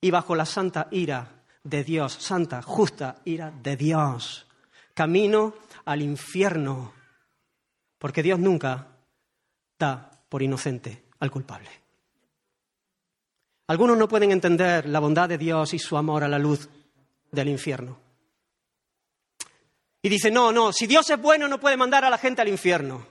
y 0.00 0.10
bajo 0.10 0.34
la 0.34 0.46
santa 0.46 0.88
ira 0.90 1.44
de 1.62 1.84
Dios, 1.84 2.14
santa, 2.14 2.62
justa 2.62 3.16
ira 3.24 3.52
de 3.62 3.76
Dios. 3.76 4.46
Camino 4.94 5.54
al 5.84 6.02
infierno, 6.02 6.92
porque 7.98 8.22
Dios 8.22 8.38
nunca 8.38 8.88
da 9.78 10.10
por 10.28 10.42
inocente 10.42 11.04
al 11.20 11.30
culpable. 11.30 11.70
Algunos 13.68 13.96
no 13.96 14.08
pueden 14.08 14.32
entender 14.32 14.88
la 14.88 15.00
bondad 15.00 15.28
de 15.28 15.38
Dios 15.38 15.72
y 15.72 15.78
su 15.78 15.96
amor 15.96 16.24
a 16.24 16.28
la 16.28 16.38
luz 16.38 16.68
del 17.30 17.48
infierno. 17.48 18.01
Y 20.02 20.08
dicen, 20.08 20.34
no, 20.34 20.50
no, 20.50 20.72
si 20.72 20.88
Dios 20.88 21.08
es 21.10 21.20
bueno 21.20 21.46
no 21.46 21.60
puede 21.60 21.76
mandar 21.76 22.04
a 22.04 22.10
la 22.10 22.18
gente 22.18 22.42
al 22.42 22.48
infierno. 22.48 23.06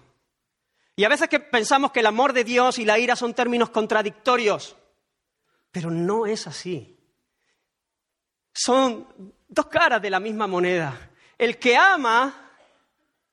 Y 0.96 1.06
a 1.06 1.10
veces 1.10 1.30
que 1.30 1.40
pensamos 1.40 1.92
que 1.92 2.02
el 2.02 2.06
amor 2.06 2.34
de 2.34 2.44
Dios 2.44 2.78
y 2.78 2.86
la 2.86 3.00
ira 3.00 3.16
son 3.16 3.34
términos 3.34 3.70
contradictorios. 3.70 4.76
Pero 5.72 5.90
no 5.90 6.26
es 6.26 6.48
así. 6.48 7.00
Son 8.54 9.08
dos 9.48 9.68
caras 9.68 10.02
de 10.02 10.10
la 10.10 10.20
misma 10.20 10.48
moneda. 10.48 11.12
El 11.38 11.58
que 11.58 11.78
ama 11.78 12.52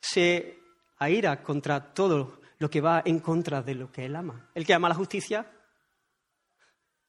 se 0.01 0.61
aira 0.99 1.43
contra 1.43 1.93
todo 1.93 2.41
lo 2.59 2.71
que 2.71 2.81
va 2.81 3.03
en 3.05 3.19
contra 3.19 3.61
de 3.61 3.75
lo 3.75 3.91
que 3.91 4.07
él 4.07 4.15
ama. 4.15 4.49
El 4.55 4.65
que 4.65 4.75
ama 4.75 4.89
la 4.89 4.95
justicia 4.95 5.51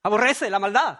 aborrece 0.01 0.49
la 0.49 0.59
maldad. 0.59 0.99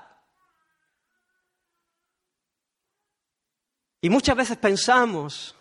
Y 4.01 4.09
muchas 4.09 4.35
veces 4.35 4.57
pensamos 4.57 5.55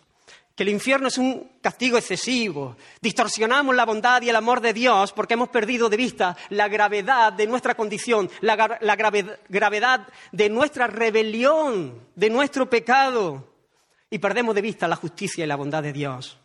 que 0.59 0.63
el 0.63 0.69
infierno 0.69 1.07
es 1.07 1.17
un 1.17 1.51
castigo 1.61 1.97
excesivo. 1.97 2.75
Distorsionamos 3.01 3.73
la 3.73 3.85
bondad 3.85 4.21
y 4.21 4.29
el 4.29 4.35
amor 4.35 4.59
de 4.59 4.73
Dios 4.73 5.13
porque 5.13 5.35
hemos 5.35 5.47
perdido 5.47 5.89
de 5.89 5.95
vista 5.95 6.35
la 6.49 6.67
gravedad 6.67 7.31
de 7.31 7.47
nuestra 7.47 7.75
condición, 7.75 8.29
la, 8.41 8.57
gravedad 9.47 10.07
de 10.33 10.49
nuestra 10.49 10.87
rebelión, 10.87 12.07
de 12.13 12.29
nuestro 12.29 12.69
pecado. 12.69 13.47
Y 14.09 14.19
perdemos 14.19 14.53
de 14.53 14.61
vista 14.61 14.87
la 14.87 14.97
justicia 14.97 15.45
y 15.45 15.47
la 15.47 15.55
bondad 15.55 15.81
de 15.81 15.93
Dios. 15.93 16.37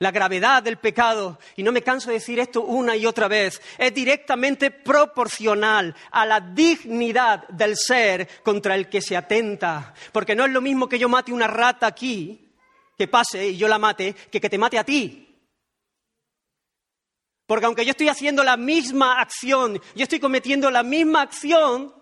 La 0.00 0.10
gravedad 0.10 0.62
del 0.62 0.78
pecado, 0.78 1.38
y 1.56 1.62
no 1.62 1.72
me 1.72 1.82
canso 1.82 2.08
de 2.08 2.14
decir 2.14 2.40
esto 2.40 2.62
una 2.62 2.96
y 2.96 3.04
otra 3.04 3.28
vez, 3.28 3.60
es 3.76 3.92
directamente 3.92 4.70
proporcional 4.70 5.94
a 6.10 6.24
la 6.24 6.40
dignidad 6.40 7.46
del 7.48 7.76
ser 7.76 8.26
contra 8.42 8.76
el 8.76 8.88
que 8.88 9.02
se 9.02 9.14
atenta. 9.14 9.92
Porque 10.10 10.34
no 10.34 10.46
es 10.46 10.52
lo 10.52 10.62
mismo 10.62 10.88
que 10.88 10.98
yo 10.98 11.10
mate 11.10 11.34
una 11.34 11.46
rata 11.46 11.86
aquí 11.86 12.50
que 12.96 13.08
pase 13.08 13.48
y 13.48 13.58
yo 13.58 13.68
la 13.68 13.78
mate 13.78 14.14
que 14.14 14.40
que 14.40 14.48
te 14.48 14.56
mate 14.56 14.78
a 14.78 14.84
ti. 14.84 15.38
Porque 17.46 17.66
aunque 17.66 17.84
yo 17.84 17.90
estoy 17.90 18.08
haciendo 18.08 18.42
la 18.42 18.56
misma 18.56 19.20
acción, 19.20 19.82
yo 19.94 20.02
estoy 20.04 20.18
cometiendo 20.18 20.70
la 20.70 20.82
misma 20.82 21.20
acción, 21.20 21.94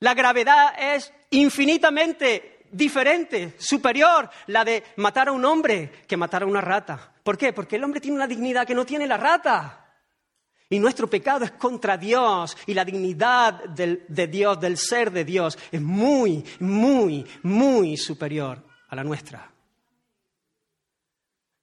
la 0.00 0.12
gravedad 0.12 0.74
es 0.78 1.10
infinitamente 1.30 2.53
diferente, 2.74 3.54
superior, 3.58 4.28
la 4.48 4.64
de 4.64 4.82
matar 4.96 5.28
a 5.28 5.32
un 5.32 5.44
hombre 5.44 6.02
que 6.06 6.16
matar 6.16 6.42
a 6.42 6.46
una 6.46 6.60
rata. 6.60 7.14
¿Por 7.22 7.38
qué? 7.38 7.52
Porque 7.52 7.76
el 7.76 7.84
hombre 7.84 8.00
tiene 8.00 8.16
una 8.16 8.26
dignidad 8.26 8.66
que 8.66 8.74
no 8.74 8.84
tiene 8.84 9.06
la 9.06 9.16
rata. 9.16 9.80
Y 10.68 10.78
nuestro 10.78 11.08
pecado 11.08 11.44
es 11.44 11.52
contra 11.52 11.96
Dios 11.96 12.56
y 12.66 12.74
la 12.74 12.84
dignidad 12.84 13.64
de 13.64 14.26
Dios, 14.26 14.60
del 14.60 14.76
ser 14.76 15.10
de 15.12 15.24
Dios, 15.24 15.56
es 15.70 15.80
muy, 15.80 16.44
muy, 16.58 17.24
muy 17.42 17.96
superior 17.96 18.62
a 18.88 18.96
la 18.96 19.04
nuestra. 19.04 19.50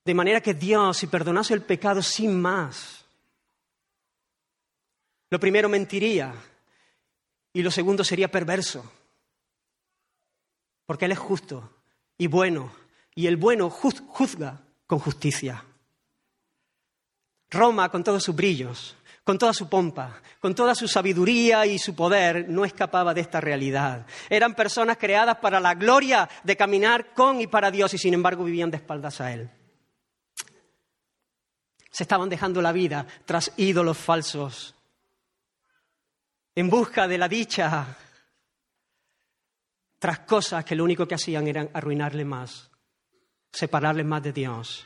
De 0.06 0.13
manera 0.13 0.41
que 0.41 0.54
Dios, 0.54 0.97
si 0.97 1.08
perdonase 1.08 1.54
el 1.54 1.63
pecado 1.63 2.02
sin 2.02 2.39
más, 2.39 3.06
lo 5.30 5.39
primero 5.39 5.67
mentiría 5.67 6.34
y 7.54 7.62
lo 7.62 7.71
segundo 7.71 8.04
sería 8.04 8.32
perverso. 8.32 9.00
Porque 10.91 11.06
Él 11.06 11.13
es 11.13 11.19
justo 11.19 11.71
y 12.17 12.27
bueno, 12.27 12.69
y 13.15 13.27
el 13.27 13.38
bueno 13.38 13.69
juzga 13.69 14.60
con 14.86 14.99
justicia. 14.99 15.63
Roma, 17.49 17.88
con 17.88 18.04
todos 18.04 18.21
sus 18.21 18.36
brillos, 18.36 18.97
con 19.23 19.38
toda 19.38 19.54
su 19.54 19.69
pompa, 19.69 20.21
con 20.41 20.54
toda 20.54 20.75
su 20.75 20.89
sabiduría 20.89 21.65
y 21.65 21.80
su 21.80 21.95
poder, 21.95 22.49
no 22.49 22.65
escapaba 22.65 23.13
de 23.13 23.21
esta 23.21 23.39
realidad. 23.39 24.06
Eran 24.30 24.54
personas 24.54 24.97
creadas 24.97 25.38
para 25.38 25.62
la 25.62 25.75
gloria 25.75 26.27
de 26.43 26.58
caminar 26.58 27.13
con 27.13 27.39
y 27.39 27.47
para 27.47 27.71
Dios 27.71 27.93
y 27.93 27.97
sin 27.97 28.13
embargo 28.13 28.43
vivían 28.43 28.69
de 28.69 28.75
espaldas 28.75 29.21
a 29.21 29.32
Él 29.32 29.49
se 31.93 32.04
estaban 32.04 32.27
dejando 32.27 32.62
la 32.62 32.71
vida 32.71 33.06
tras 33.25 33.51
ídolos 33.58 33.97
falsos, 33.97 34.75
en 36.56 36.69
busca 36.69 37.06
de 37.06 37.17
la 37.17 37.27
dicha, 37.27 37.97
tras 40.01 40.21
cosas 40.21 40.65
que 40.65 40.75
lo 40.75 40.83
único 40.83 41.07
que 41.07 41.13
hacían 41.13 41.47
era 41.47 41.69
arruinarle 41.75 42.25
más, 42.25 42.71
separarle 43.53 44.03
más 44.03 44.23
de 44.23 44.33
Dios. 44.33 44.83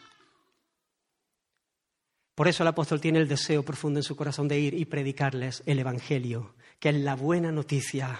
Por 2.36 2.50
eso 2.50 2.64
el 2.64 2.68
apóstol 2.68 3.00
tiene 3.00 3.20
el 3.20 3.28
deseo 3.30 3.64
profundo 3.64 3.98
en 3.98 4.04
su 4.04 4.18
corazón 4.18 4.50
de 4.50 4.60
ir 4.60 4.74
y 4.74 4.84
predicarles 4.84 5.64
el 5.68 5.80
Evangelio, 5.80 6.56
que 6.82 6.90
es 6.90 6.96
la 6.96 7.16
buena 7.16 7.50
noticia. 7.54 8.20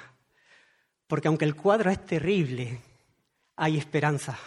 Porque 1.06 1.28
aunque 1.28 1.44
el 1.44 1.58
cuadro 1.58 1.92
es 1.92 2.06
terrible, 2.06 2.80
hay 3.58 3.78
esperanza. 3.78 4.40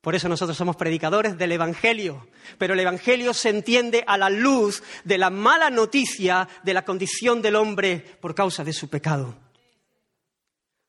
Por 0.00 0.14
eso 0.14 0.30
nosotros 0.30 0.56
somos 0.56 0.76
predicadores 0.76 1.36
del 1.36 1.52
Evangelio, 1.52 2.26
pero 2.56 2.72
el 2.72 2.80
Evangelio 2.80 3.34
se 3.34 3.50
entiende 3.50 4.02
a 4.06 4.16
la 4.16 4.30
luz 4.30 4.82
de 5.04 5.18
la 5.18 5.28
mala 5.28 5.68
noticia 5.68 6.48
de 6.62 6.72
la 6.72 6.86
condición 6.86 7.42
del 7.42 7.56
hombre 7.56 8.16
por 8.18 8.34
causa 8.34 8.64
de 8.64 8.72
su 8.72 8.88
pecado. 8.88 9.47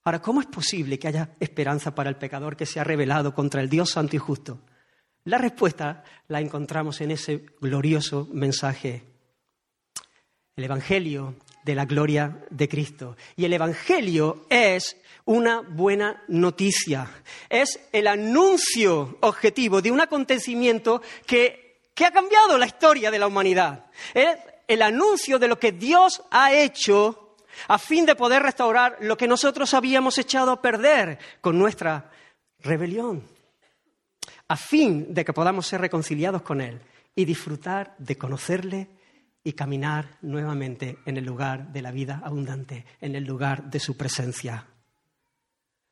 Ahora, 0.04 0.22
¿cómo 0.22 0.42
es 0.42 0.48
posible 0.48 0.98
que 0.98 1.08
haya 1.08 1.36
esperanza 1.40 1.94
para 1.94 2.10
el 2.10 2.16
pecador 2.16 2.56
que 2.56 2.66
se 2.66 2.80
ha 2.80 2.84
rebelado 2.84 3.34
contra 3.34 3.62
el 3.62 3.70
Dios 3.70 3.92
santo 3.92 4.16
y 4.16 4.20
justo? 4.20 4.60
La 5.26 5.38
respuesta 5.38 6.04
la 6.28 6.40
encontramos 6.40 7.02
en 7.02 7.12
ese 7.12 7.46
glorioso 7.60 8.28
mensaje. 8.32 9.04
El 10.56 10.64
Evangelio 10.64 11.36
de 11.64 11.76
la 11.76 11.86
gloria 11.86 12.46
de 12.50 12.68
Cristo. 12.68 13.18
Y 13.36 13.46
el 13.46 13.54
Evangelio 13.54 14.46
es 14.50 14.98
una 15.26 15.62
buena 15.62 16.24
noticia. 16.28 17.08
Es 17.50 17.80
el 17.92 18.08
anuncio 18.08 19.18
objetivo 19.22 19.82
de 19.82 19.92
un 19.92 20.02
acontecimiento 20.02 21.02
que, 21.26 21.82
que 21.94 22.06
ha 22.06 22.12
cambiado 22.12 22.58
la 22.58 22.66
historia 22.66 23.12
de 23.12 23.20
la 23.20 23.28
humanidad. 23.28 23.86
Es 24.14 24.38
el 24.68 24.82
anuncio 24.82 25.38
de 25.38 25.48
lo 25.48 25.60
que 25.60 25.74
Dios 25.74 26.24
ha 26.32 26.54
hecho 26.54 27.29
a 27.68 27.78
fin 27.78 28.06
de 28.06 28.16
poder 28.16 28.44
restaurar 28.44 28.98
lo 29.02 29.18
que 29.18 29.28
nosotros 29.28 29.74
habíamos 29.74 30.18
echado 30.18 30.52
a 30.52 30.62
perder 30.62 31.20
con 31.42 31.58
nuestra 31.58 32.12
rebelión, 32.60 33.24
a 34.48 34.58
fin 34.58 35.14
de 35.14 35.26
que 35.26 35.34
podamos 35.34 35.68
ser 35.68 35.82
reconciliados 35.82 36.42
con 36.42 36.62
Él 36.62 36.82
y 37.16 37.26
disfrutar 37.26 37.96
de 37.98 38.18
conocerle 38.18 38.90
y 39.44 39.54
caminar 39.54 40.18
nuevamente 40.22 41.00
en 41.06 41.18
el 41.18 41.26
lugar 41.26 41.72
de 41.72 41.82
la 41.82 41.92
vida 41.92 42.22
abundante, 42.24 42.86
en 43.02 43.16
el 43.16 43.24
lugar 43.24 43.64
de 43.70 43.80
su 43.80 43.96
presencia. 43.96 44.68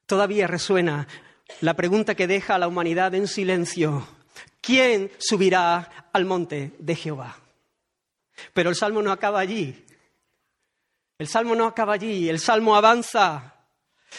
Todavía 0.06 0.47
resuena 0.47 1.08
la 1.62 1.75
pregunta 1.75 2.15
que 2.15 2.27
deja 2.27 2.56
a 2.56 2.60
la 2.60 2.67
humanidad 2.67 3.15
en 3.15 3.27
silencio. 3.27 4.08
¿Quién 4.62 5.12
subirá 5.17 6.10
al 6.13 6.25
monte 6.25 6.73
de 6.80 6.95
Jehová? 6.95 7.38
Pero 8.53 8.69
el 8.69 8.75
salmo 8.75 9.01
no 9.01 9.12
acaba 9.12 9.39
allí. 9.39 9.86
El 11.19 11.27
salmo 11.27 11.56
no 11.56 11.65
acaba 11.65 11.93
allí, 11.93 12.30
el 12.30 12.39
salmo 12.39 12.75
avanza 12.75 13.56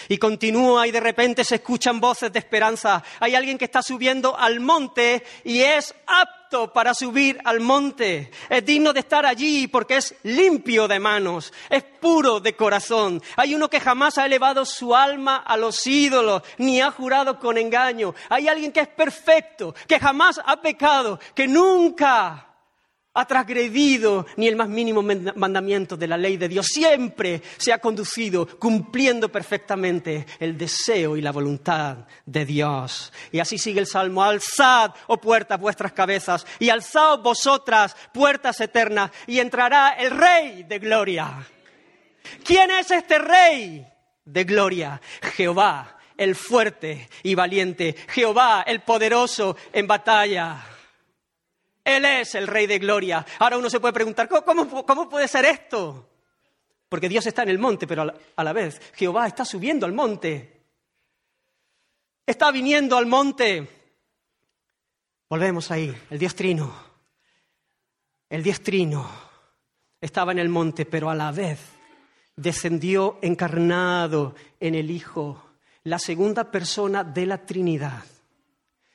y 0.08 0.18
continúa 0.18 0.84
y 0.88 0.90
de 0.90 0.98
repente 0.98 1.44
se 1.44 1.54
escuchan 1.54 2.00
voces 2.00 2.32
de 2.32 2.40
esperanza. 2.40 3.04
Hay 3.20 3.36
alguien 3.36 3.56
que 3.56 3.66
está 3.66 3.82
subiendo 3.82 4.36
al 4.36 4.58
monte 4.58 5.22
y 5.44 5.60
es 5.60 5.94
apto 6.08 6.72
para 6.72 6.94
subir 6.94 7.40
al 7.44 7.60
monte. 7.60 8.32
Es 8.50 8.66
digno 8.66 8.92
de 8.92 8.98
estar 8.98 9.24
allí 9.24 9.68
porque 9.68 9.98
es 9.98 10.16
limpio 10.24 10.88
de 10.88 10.98
manos, 10.98 11.52
es 11.70 11.84
puro 11.84 12.40
de 12.40 12.56
corazón. 12.56 13.22
Hay 13.36 13.54
uno 13.54 13.70
que 13.70 13.78
jamás 13.78 14.18
ha 14.18 14.26
elevado 14.26 14.64
su 14.64 14.92
alma 14.92 15.36
a 15.36 15.56
los 15.56 15.86
ídolos 15.86 16.42
ni 16.56 16.80
ha 16.80 16.90
jurado 16.90 17.38
con 17.38 17.58
engaño. 17.58 18.12
Hay 18.28 18.48
alguien 18.48 18.72
que 18.72 18.80
es 18.80 18.88
perfecto, 18.88 19.72
que 19.86 20.00
jamás 20.00 20.40
ha 20.44 20.60
pecado, 20.60 21.20
que 21.32 21.46
nunca 21.46 22.47
ha 23.14 23.26
transgredido 23.26 24.26
ni 24.36 24.46
el 24.46 24.54
más 24.54 24.68
mínimo 24.68 25.02
mandamiento 25.02 25.96
de 25.96 26.06
la 26.06 26.16
ley 26.16 26.36
de 26.36 26.48
Dios. 26.48 26.66
Siempre 26.66 27.42
se 27.56 27.72
ha 27.72 27.78
conducido 27.78 28.46
cumpliendo 28.58 29.28
perfectamente 29.28 30.26
el 30.38 30.56
deseo 30.56 31.16
y 31.16 31.20
la 31.20 31.32
voluntad 31.32 32.06
de 32.24 32.44
Dios. 32.44 33.12
Y 33.32 33.40
así 33.40 33.58
sigue 33.58 33.80
el 33.80 33.86
Salmo. 33.86 34.22
Alzad, 34.22 34.92
oh 35.08 35.20
puertas, 35.20 35.58
vuestras 35.58 35.92
cabezas, 35.92 36.46
y 36.60 36.68
alzad 36.68 37.18
vosotras, 37.18 37.96
puertas 38.12 38.60
eternas, 38.60 39.10
y 39.26 39.40
entrará 39.40 39.94
el 39.98 40.10
Rey 40.10 40.62
de 40.62 40.78
gloria. 40.78 41.46
¿Quién 42.44 42.70
es 42.70 42.90
este 42.90 43.18
Rey 43.18 43.86
de 44.24 44.44
gloria? 44.44 45.00
Jehová, 45.34 45.98
el 46.16 46.36
fuerte 46.36 47.08
y 47.22 47.34
valiente. 47.34 47.96
Jehová, 48.08 48.62
el 48.66 48.80
poderoso 48.82 49.56
en 49.72 49.86
batalla. 49.86 50.77
Él 51.88 52.04
es 52.04 52.34
el 52.34 52.46
Rey 52.46 52.66
de 52.66 52.78
Gloria. 52.78 53.24
Ahora 53.38 53.56
uno 53.56 53.70
se 53.70 53.80
puede 53.80 53.94
preguntar, 53.94 54.28
¿cómo, 54.28 55.08
puede 55.08 55.26
ser 55.26 55.46
esto? 55.46 56.06
Porque 56.86 57.08
Dios 57.08 57.26
está 57.26 57.44
en 57.44 57.48
el 57.48 57.58
monte, 57.58 57.86
pero 57.86 58.12
a 58.36 58.44
la 58.44 58.52
vez 58.52 58.80
Jehová 58.94 59.26
está 59.26 59.46
subiendo 59.46 59.86
al 59.86 59.92
monte. 59.92 60.60
Está 62.26 62.50
viniendo 62.50 62.98
al 62.98 63.06
monte. 63.06 63.66
Volvemos 65.30 65.70
ahí, 65.70 65.96
el 66.10 66.18
Dios 66.18 66.34
Trino. 66.34 66.74
El 68.28 68.42
Dios 68.42 68.60
Trino 68.60 69.10
estaba 69.98 70.32
en 70.32 70.40
el 70.40 70.50
monte, 70.50 70.84
pero 70.84 71.08
a 71.08 71.14
la 71.14 71.32
vez 71.32 71.58
descendió 72.36 73.18
encarnado 73.22 74.34
en 74.60 74.74
el 74.74 74.90
Hijo, 74.90 75.42
la 75.84 75.98
segunda 75.98 76.50
persona 76.50 77.02
de 77.02 77.24
la 77.24 77.46
Trinidad. 77.46 78.04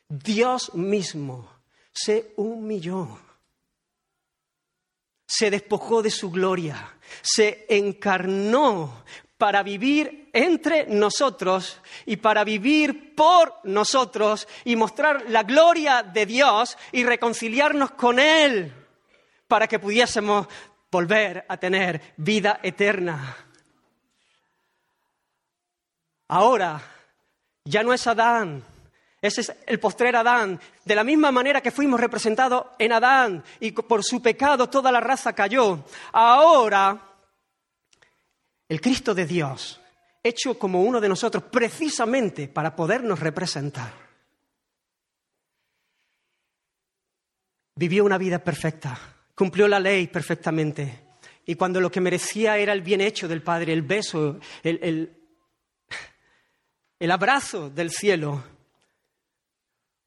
Dios 0.08 0.76
mismo 0.76 1.53
se 1.94 2.34
humilló, 2.38 3.20
se 5.26 5.52
despojó 5.52 6.02
de 6.02 6.10
su 6.10 6.32
gloria, 6.32 6.98
se 7.22 7.66
encarnó 7.70 9.04
para 9.38 9.62
vivir 9.62 10.30
entre 10.34 10.88
nosotros 10.88 11.80
y 12.06 12.18
para 12.18 12.44
vivir 12.44 13.14
por 13.14 13.60
nosotros 13.64 14.48
y 14.64 14.76
mostrar 14.76 15.30
la 15.30 15.44
gloria 15.44 16.02
de 16.02 16.26
Dios 16.26 16.78
y 16.92 17.04
reconciliarnos 17.04 17.92
con 17.92 18.20
Él 18.20 18.74
para 19.48 19.68
que 19.68 19.80
pudiésemos 19.80 20.48
volver 20.90 21.46
a 21.48 21.58
tener 21.58 22.14
vida 22.18 22.60
eterna. 22.64 23.38
Ahora 26.30 26.82
ya 27.66 27.84
no 27.84 27.94
es 27.94 28.08
Adán 28.08 28.64
ese 29.24 29.40
es 29.40 29.56
el 29.68 29.80
postrer 29.80 30.18
Adán. 30.18 30.60
De 30.84 30.96
la 30.96 31.06
misma 31.06 31.32
manera 31.32 31.62
que 31.62 31.72
fuimos 31.72 31.98
representados 31.98 32.66
en 32.78 32.92
Adán 32.92 33.42
y 33.62 33.72
por 33.72 34.04
su 34.04 34.22
pecado 34.22 34.70
toda 34.70 34.92
la 34.92 35.00
raza 35.00 35.32
cayó. 35.32 35.86
Ahora, 36.12 37.00
el 38.68 38.82
Cristo 38.82 39.16
de 39.16 39.26
Dios, 39.26 39.80
hecho 40.22 40.60
como 40.60 40.84
uno 40.84 41.00
de 41.00 41.08
nosotros 41.08 41.46
precisamente 41.46 42.50
para 42.50 42.76
podernos 42.76 43.22
representar, 43.22 43.94
vivió 47.76 48.04
una 48.04 48.18
vida 48.18 48.40
perfecta, 48.40 49.00
cumplió 49.36 49.70
la 49.70 49.80
ley 49.80 50.08
perfectamente. 50.08 51.00
Y 51.46 51.56
cuando 51.56 51.80
lo 51.80 51.90
que 51.90 52.02
merecía 52.02 52.58
era 52.58 52.74
el 52.74 52.82
bien 52.82 53.00
hecho 53.00 53.30
del 53.30 53.42
Padre, 53.42 53.72
el 53.72 53.84
beso, 53.84 54.38
el, 54.64 54.80
el, 54.84 55.18
el 57.00 57.12
abrazo 57.12 57.70
del 57.70 57.90
cielo, 57.90 58.44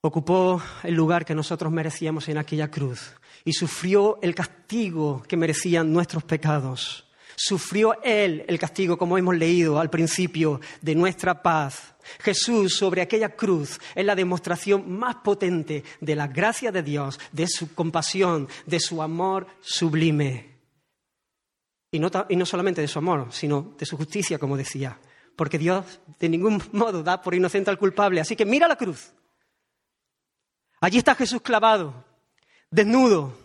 ocupó 0.00 0.62
el 0.82 0.94
lugar 0.94 1.24
que 1.24 1.35
nosotros 1.35 1.72
merecíamos 1.72 2.28
en 2.28 2.38
aquella 2.38 2.70
cruz 2.70 3.12
y 3.44 3.52
sufrió 3.52 4.18
el 4.22 4.35
castigo 4.35 5.22
que 5.22 5.37
merecían 5.37 5.92
nuestros 5.92 6.24
pecados. 6.24 7.06
Sufrió 7.37 8.02
Él 8.02 8.44
el 8.48 8.59
castigo, 8.59 8.96
como 8.96 9.18
hemos 9.18 9.37
leído 9.37 9.78
al 9.78 9.90
principio, 9.90 10.61
de 10.80 10.94
nuestra 10.94 11.42
paz. 11.42 11.94
Jesús 12.20 12.76
sobre 12.76 13.02
aquella 13.02 13.37
cruz 13.37 13.78
es 13.94 14.06
la 14.06 14.14
demostración 14.14 14.90
más 14.90 15.16
potente 15.16 15.85
de 16.00 16.16
la 16.16 16.28
gracia 16.28 16.72
de 16.72 16.82
Dios, 16.82 17.20
de 17.32 17.46
su 17.46 17.74
compasión, 17.74 18.48
de 18.64 18.80
su 18.80 19.02
amor 19.02 19.46
sublime. 19.61 20.56
Y 21.90 21.98
no, 21.98 22.11
y 22.28 22.37
no 22.37 22.46
solamente 22.46 22.80
de 22.80 22.88
su 22.88 22.98
amor, 22.98 23.28
sino 23.30 23.74
de 23.78 23.87
su 23.87 23.96
justicia, 23.96 24.38
como 24.38 24.56
decía. 24.56 24.98
Porque 25.37 25.59
Dios 25.59 26.00
de 26.18 26.28
ningún 26.30 26.62
modo 26.72 27.02
da 27.02 27.20
por 27.20 27.35
inocente 27.35 27.70
al 27.70 27.78
culpable. 27.78 28.20
Así 28.20 28.35
que 28.35 28.46
mira 28.46 28.66
la 28.66 28.76
cruz. 28.76 29.12
Allí 30.80 30.98
está 30.98 31.14
Jesús 31.14 31.40
clavado, 31.42 32.04
desnudo, 32.70 33.36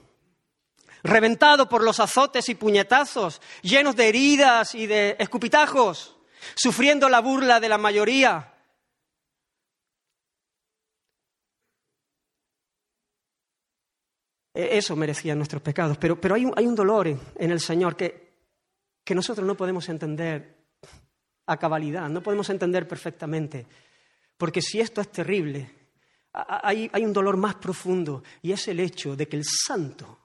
reventado 1.03 1.67
por 1.69 1.83
los 1.83 1.99
azotes 1.99 2.49
y 2.49 2.55
puñetazos, 2.55 3.41
llenos 3.61 3.95
de 3.95 4.09
heridas 4.09 4.75
y 4.75 4.87
de 4.87 5.15
escupitajos, 5.17 6.17
sufriendo 6.55 7.07
la 7.09 7.21
burla 7.21 7.59
de 7.59 7.69
la 7.69 7.77
mayoría. 7.77 8.53
E-, 14.53 14.77
eso 14.77 14.95
merecían 14.95 15.37
nuestros 15.37 15.61
pecados, 15.61 15.97
pero, 15.97 16.17
hay, 16.33 16.45
un, 16.45 16.75
dolor 16.75 17.07
en, 17.07 17.51
el 17.51 17.59
Señor 17.59 17.95
que, 17.95 18.33
que 19.03 19.15
nosotros 19.15 19.47
no 19.47 19.55
podemos 19.55 19.87
entender 19.89 20.57
a 21.45 21.57
cabalidad, 21.57 22.09
no 22.09 22.21
podemos 22.21 22.49
entender 22.49 22.87
perfectamente. 22.87 23.65
Porque 24.37 24.61
si 24.61 24.79
esto 24.79 25.01
es 25.01 25.11
terrible, 25.11 25.80
hay, 26.33 26.89
un 27.03 27.13
dolor 27.13 27.37
más 27.37 27.55
profundo 27.55 28.23
y 28.41 28.51
es 28.51 28.67
el 28.67 28.79
hecho 28.79 29.15
de 29.15 29.27
que 29.27 29.37
el 29.37 29.43
santo, 29.45 30.19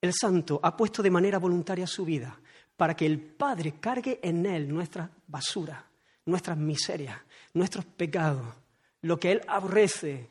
el 0.00 0.12
santo 0.12 0.60
ha 0.62 0.76
puesto 0.76 1.02
de 1.02 1.10
manera 1.10 1.38
voluntaria 1.38 1.86
su 1.86 2.04
vida 2.04 2.38
para 2.76 2.94
que 2.94 3.06
el 3.06 3.20
Padre 3.20 3.74
cargue 3.80 4.20
en 4.22 4.46
él 4.46 4.72
nuestra 4.72 5.10
basura, 5.26 5.84
nuestras 6.26 6.56
miserias, 6.56 7.18
nuestros 7.54 7.84
pecados, 7.84 8.46
lo 9.02 9.18
que 9.18 9.32
él 9.32 9.40
aborrece 9.46 10.28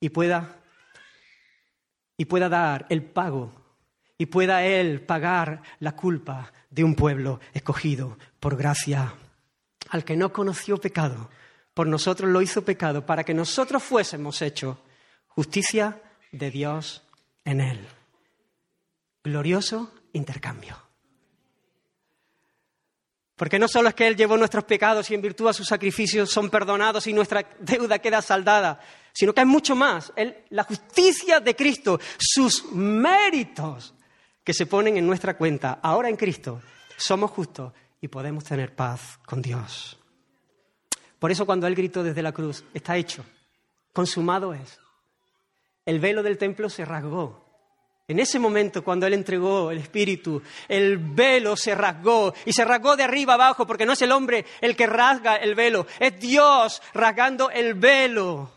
y 0.00 0.08
pueda 0.08 0.56
y 2.16 2.24
pueda 2.24 2.48
dar 2.48 2.86
el 2.88 3.04
pago 3.04 3.52
y 4.18 4.26
pueda 4.26 4.64
él 4.64 5.00
pagar 5.00 5.62
la 5.78 5.94
culpa 5.94 6.52
de 6.68 6.82
un 6.82 6.96
pueblo 6.96 7.38
escogido 7.54 8.18
por 8.40 8.56
gracia. 8.56 9.14
Al 9.90 10.04
que 10.04 10.16
no 10.16 10.32
conoció 10.32 10.78
pecado 10.78 11.30
por 11.78 11.86
nosotros 11.86 12.28
lo 12.28 12.42
hizo 12.42 12.64
pecado, 12.64 13.06
para 13.06 13.22
que 13.22 13.32
nosotros 13.32 13.80
fuésemos 13.80 14.42
hechos 14.42 14.78
justicia 15.28 16.02
de 16.32 16.50
Dios 16.50 17.04
en 17.44 17.60
él. 17.60 17.86
Glorioso 19.22 19.92
intercambio. 20.12 20.76
Porque 23.36 23.60
no 23.60 23.68
solo 23.68 23.90
es 23.90 23.94
que 23.94 24.08
Él 24.08 24.16
llevó 24.16 24.36
nuestros 24.36 24.64
pecados 24.64 25.08
y 25.08 25.14
en 25.14 25.22
virtud 25.22 25.46
a 25.46 25.52
su 25.52 25.64
sacrificio 25.64 26.26
son 26.26 26.50
perdonados 26.50 27.06
y 27.06 27.12
nuestra 27.12 27.48
deuda 27.60 28.00
queda 28.00 28.22
saldada, 28.22 28.80
sino 29.12 29.32
que 29.32 29.42
hay 29.42 29.46
mucho 29.46 29.76
más. 29.76 30.12
la 30.50 30.64
justicia 30.64 31.38
de 31.38 31.54
Cristo, 31.54 32.00
sus 32.18 32.72
méritos 32.72 33.94
que 34.42 34.52
se 34.52 34.66
ponen 34.66 34.96
en 34.96 35.06
nuestra 35.06 35.36
cuenta, 35.36 35.78
ahora 35.80 36.08
en 36.08 36.16
Cristo, 36.16 36.60
somos 36.96 37.30
justos 37.30 37.72
y 38.00 38.08
podemos 38.08 38.42
tener 38.42 38.74
paz 38.74 39.20
con 39.24 39.40
Dios. 39.40 39.97
Por 41.18 41.30
eso 41.30 41.46
cuando 41.46 41.66
Él 41.66 41.74
gritó 41.74 42.02
desde 42.02 42.22
la 42.22 42.32
cruz, 42.32 42.64
está 42.72 42.96
hecho, 42.96 43.24
consumado 43.92 44.54
es, 44.54 44.78
el 45.84 46.00
velo 46.00 46.22
del 46.22 46.38
templo 46.38 46.68
se 46.68 46.84
rasgó. 46.84 47.44
En 48.06 48.18
ese 48.20 48.38
momento, 48.38 48.82
cuando 48.82 49.06
Él 49.06 49.12
entregó 49.12 49.70
el 49.70 49.78
Espíritu, 49.78 50.42
el 50.66 50.96
velo 50.96 51.56
se 51.56 51.74
rasgó 51.74 52.32
y 52.46 52.52
se 52.52 52.64
rasgó 52.64 52.96
de 52.96 53.02
arriba 53.02 53.34
abajo, 53.34 53.66
porque 53.66 53.84
no 53.84 53.92
es 53.92 54.02
el 54.02 54.12
hombre 54.12 54.46
el 54.60 54.76
que 54.76 54.86
rasga 54.86 55.36
el 55.36 55.54
velo, 55.54 55.86
es 55.98 56.18
Dios 56.18 56.80
rasgando 56.94 57.50
el 57.50 57.74
velo, 57.74 58.50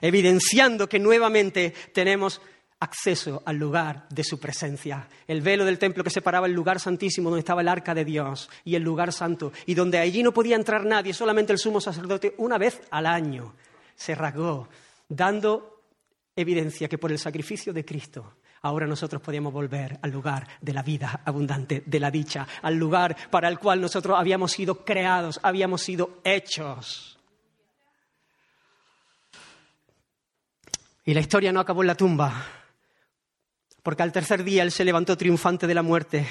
evidenciando 0.00 0.88
que 0.88 0.98
nuevamente 0.98 1.74
tenemos 1.92 2.40
acceso 2.80 3.42
al 3.46 3.56
lugar 3.56 4.06
de 4.10 4.24
su 4.24 4.38
presencia. 4.38 5.08
El 5.26 5.40
velo 5.40 5.64
del 5.64 5.78
templo 5.78 6.04
que 6.04 6.10
separaba 6.10 6.46
el 6.46 6.52
lugar 6.52 6.78
santísimo 6.80 7.30
donde 7.30 7.40
estaba 7.40 7.62
el 7.62 7.68
arca 7.68 7.94
de 7.94 8.04
Dios 8.04 8.50
y 8.64 8.74
el 8.74 8.82
lugar 8.82 9.12
santo, 9.12 9.52
y 9.64 9.74
donde 9.74 9.98
allí 9.98 10.22
no 10.22 10.32
podía 10.32 10.56
entrar 10.56 10.84
nadie, 10.84 11.14
solamente 11.14 11.52
el 11.52 11.58
sumo 11.58 11.80
sacerdote, 11.80 12.34
una 12.38 12.58
vez 12.58 12.82
al 12.90 13.06
año, 13.06 13.54
se 13.94 14.14
rasgó, 14.14 14.68
dando 15.08 15.82
evidencia 16.34 16.88
que 16.88 16.98
por 16.98 17.12
el 17.12 17.18
sacrificio 17.18 17.72
de 17.72 17.84
Cristo 17.84 18.34
ahora 18.62 18.86
nosotros 18.86 19.22
podíamos 19.22 19.52
volver 19.52 19.98
al 20.02 20.10
lugar 20.10 20.46
de 20.60 20.72
la 20.72 20.82
vida 20.82 21.20
abundante, 21.24 21.82
de 21.86 22.00
la 22.00 22.10
dicha, 22.10 22.46
al 22.62 22.74
lugar 22.74 23.16
para 23.30 23.48
el 23.48 23.58
cual 23.58 23.80
nosotros 23.80 24.18
habíamos 24.18 24.52
sido 24.52 24.84
creados, 24.84 25.38
habíamos 25.42 25.82
sido 25.82 26.20
hechos. 26.24 27.18
Y 31.04 31.14
la 31.14 31.20
historia 31.20 31.52
no 31.52 31.60
acabó 31.60 31.82
en 31.82 31.86
la 31.86 31.94
tumba, 31.94 32.44
porque 33.86 34.02
al 34.02 34.10
tercer 34.10 34.42
día 34.42 34.64
Él 34.64 34.72
se 34.72 34.84
levantó 34.84 35.16
triunfante 35.16 35.68
de 35.68 35.74
la 35.74 35.84
muerte. 35.84 36.26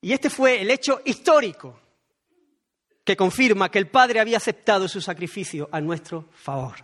Y 0.00 0.12
este 0.12 0.30
fue 0.30 0.62
el 0.62 0.70
hecho 0.70 1.00
histórico 1.04 1.80
que 3.02 3.16
confirma 3.16 3.68
que 3.68 3.80
el 3.80 3.88
Padre 3.88 4.20
había 4.20 4.36
aceptado 4.36 4.86
su 4.86 5.00
sacrificio 5.00 5.68
a 5.72 5.80
nuestro 5.80 6.28
favor 6.36 6.76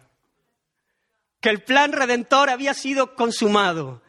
que 1.40 1.50
el 1.50 1.62
plan 1.62 1.92
redentor 1.92 2.50
había 2.50 2.74
sido 2.74 3.14
consumado. 3.14 4.02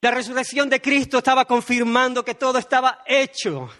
La 0.00 0.10
resurrección 0.10 0.70
de 0.70 0.80
Cristo 0.80 1.18
estaba 1.18 1.44
confirmando 1.44 2.24
que 2.24 2.34
todo 2.34 2.58
estaba 2.58 3.02
hecho, 3.06 3.70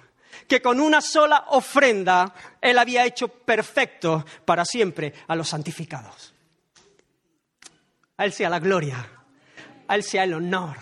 que 0.47 0.61
con 0.61 0.81
una 0.81 1.01
sola 1.01 1.47
ofrenda 1.49 2.35
Él 2.61 2.77
había 2.79 3.07
hecho 3.07 3.29
perfecto 3.29 4.27
para 4.45 4.67
siempre 4.67 5.15
a 5.29 5.35
los 5.35 5.49
santificados. 5.49 6.35
A 8.19 8.27
Él 8.27 8.35
sea 8.35 8.51
la 8.51 8.59
gloria, 8.59 9.20
a 9.91 9.97
Él 9.97 10.05
sea 10.05 10.23
el 10.23 10.35
honor 10.35 10.77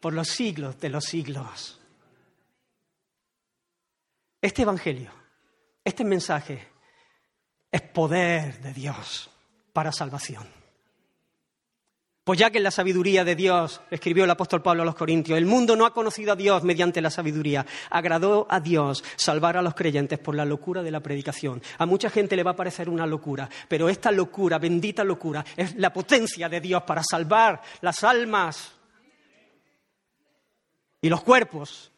por 0.00 0.14
los 0.14 0.28
siglos 0.28 0.80
de 0.80 0.88
los 0.88 1.04
siglos. 1.04 1.78
Este 4.40 4.62
Evangelio, 4.62 5.10
este 5.84 6.04
mensaje, 6.04 6.66
es 7.70 7.82
poder 7.82 8.58
de 8.62 8.72
Dios 8.72 9.30
para 9.74 9.92
salvación. 9.92 10.48
Pues 12.26 12.40
ya 12.40 12.50
que 12.50 12.58
en 12.58 12.64
la 12.64 12.72
sabiduría 12.72 13.24
de 13.24 13.36
Dios, 13.36 13.80
escribió 13.88 14.24
el 14.24 14.30
apóstol 14.30 14.60
Pablo 14.60 14.82
a 14.82 14.84
los 14.84 14.96
Corintios, 14.96 15.38
el 15.38 15.46
mundo 15.46 15.76
no 15.76 15.86
ha 15.86 15.94
conocido 15.94 16.32
a 16.32 16.34
Dios 16.36 16.64
mediante 16.64 17.00
la 17.00 17.08
sabiduría, 17.08 17.64
agradó 17.88 18.48
a 18.50 18.58
Dios 18.58 19.04
salvar 19.14 19.56
a 19.56 19.62
los 19.62 19.76
creyentes 19.76 20.18
por 20.18 20.34
la 20.34 20.44
locura 20.44 20.82
de 20.82 20.90
la 20.90 20.98
predicación. 20.98 21.62
A 21.78 21.86
mucha 21.86 22.10
gente 22.10 22.34
le 22.34 22.42
va 22.42 22.50
a 22.50 22.56
parecer 22.56 22.88
una 22.88 23.06
locura, 23.06 23.48
pero 23.68 23.88
esta 23.88 24.10
locura, 24.10 24.58
bendita 24.58 25.04
locura, 25.04 25.44
es 25.56 25.76
la 25.76 25.92
potencia 25.92 26.48
de 26.48 26.60
Dios 26.60 26.82
para 26.82 27.04
salvar 27.08 27.62
las 27.80 28.02
almas 28.02 28.72
y 31.00 31.08
los 31.08 31.22
cuerpos. 31.22 31.92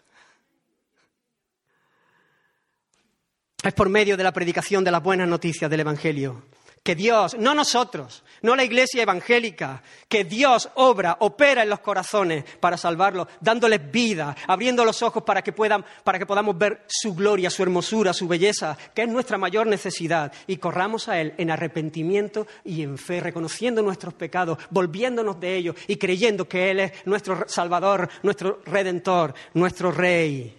Es 3.63 3.73
por 3.73 3.89
medio 3.89 4.15
de 4.15 4.25
la 4.25 4.33
predicación 4.33 4.85
de 4.85 4.91
las 4.91 5.03
buenas 5.03 5.27
noticias 5.27 5.71
del 5.71 5.81
Evangelio 5.81 6.43
que 6.89 6.95
Dios, 6.95 7.37
no 7.39 7.55
nosotros, 7.55 8.23
no 8.41 8.57
la 8.57 8.65
iglesia 8.65 9.03
evangélica, 9.03 9.83
que 10.09 10.25
Dios 10.25 10.71
obra, 10.77 11.19
opera 11.21 11.63
en 11.63 11.69
los 11.69 11.81
corazones 11.81 12.45
para 12.61 12.79
salvarlos, 12.79 13.29
dándoles 13.43 13.91
vida, 13.91 14.35
abriendo 14.47 14.87
los 14.87 15.03
ojos 15.03 15.23
para 15.23 15.43
que, 15.43 15.53
puedan, 15.53 15.85
para 16.03 16.19
que 16.19 16.25
podamos 16.25 16.57
ver 16.57 16.87
su 16.87 17.15
gloria, 17.15 17.51
su 17.51 17.63
hermosura, 17.63 18.15
su 18.15 18.27
belleza, 18.27 18.79
que 18.95 19.03
es 19.03 19.09
nuestra 19.11 19.37
mayor 19.37 19.67
necesidad, 19.67 20.33
y 20.47 20.57
corramos 20.57 21.11
a 21.11 21.21
Él 21.21 21.35
en 21.37 21.51
arrepentimiento 21.51 22.47
y 22.65 22.81
en 22.81 22.97
fe, 22.97 23.21
reconociendo 23.21 23.83
nuestros 23.83 24.15
pecados, 24.15 24.57
volviéndonos 24.71 25.39
de 25.39 25.57
ellos 25.57 25.77
y 25.89 25.97
creyendo 25.97 26.49
que 26.49 26.71
Él 26.71 26.81
es 26.81 26.93
nuestro 27.05 27.45
Salvador, 27.49 28.09
nuestro 28.23 28.63
Redentor, 28.65 29.35
nuestro 29.53 29.93
Rey. 29.93 30.57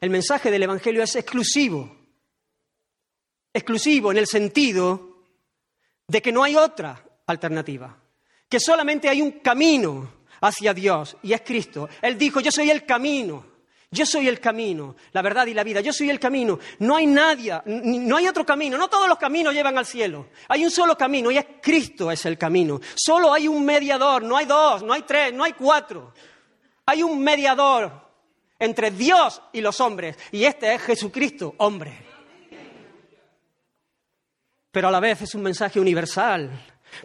El 0.00 0.08
mensaje 0.08 0.50
del 0.50 0.62
Evangelio 0.62 1.02
es 1.02 1.14
exclusivo, 1.14 1.94
exclusivo 3.52 4.10
en 4.10 4.16
el 4.16 4.26
sentido 4.26 5.07
de 6.08 6.22
que 6.22 6.32
no 6.32 6.42
hay 6.42 6.56
otra 6.56 7.04
alternativa, 7.26 7.94
que 8.48 8.58
solamente 8.58 9.08
hay 9.08 9.20
un 9.20 9.32
camino 9.40 10.10
hacia 10.40 10.72
Dios 10.72 11.16
y 11.22 11.34
es 11.34 11.42
Cristo. 11.42 11.88
Él 12.00 12.16
dijo, 12.16 12.40
yo 12.40 12.50
soy 12.50 12.70
el 12.70 12.86
camino, 12.86 13.44
yo 13.90 14.06
soy 14.06 14.26
el 14.26 14.40
camino, 14.40 14.96
la 15.12 15.20
verdad 15.20 15.46
y 15.46 15.54
la 15.54 15.62
vida, 15.62 15.82
yo 15.82 15.92
soy 15.92 16.08
el 16.08 16.18
camino. 16.18 16.58
No 16.78 16.96
hay 16.96 17.06
nadie, 17.06 17.60
no 17.66 18.16
hay 18.16 18.26
otro 18.26 18.46
camino, 18.46 18.78
no 18.78 18.88
todos 18.88 19.06
los 19.06 19.18
caminos 19.18 19.52
llevan 19.52 19.76
al 19.76 19.84
cielo. 19.84 20.28
Hay 20.48 20.64
un 20.64 20.70
solo 20.70 20.96
camino 20.96 21.30
y 21.30 21.36
es 21.36 21.46
Cristo 21.60 22.10
es 22.10 22.24
el 22.24 22.38
camino. 22.38 22.80
Solo 22.94 23.32
hay 23.32 23.46
un 23.46 23.64
mediador, 23.64 24.22
no 24.22 24.36
hay 24.36 24.46
dos, 24.46 24.82
no 24.82 24.94
hay 24.94 25.02
tres, 25.02 25.34
no 25.34 25.44
hay 25.44 25.52
cuatro. 25.52 26.14
Hay 26.86 27.02
un 27.02 27.22
mediador 27.22 28.08
entre 28.58 28.90
Dios 28.90 29.42
y 29.52 29.60
los 29.60 29.78
hombres 29.80 30.16
y 30.32 30.44
este 30.44 30.74
es 30.74 30.80
Jesucristo, 30.80 31.54
hombre 31.58 32.07
pero 34.78 34.86
a 34.86 34.92
la 34.92 35.00
vez 35.00 35.22
es 35.22 35.34
un 35.34 35.42
mensaje 35.42 35.80
universal, 35.80 36.52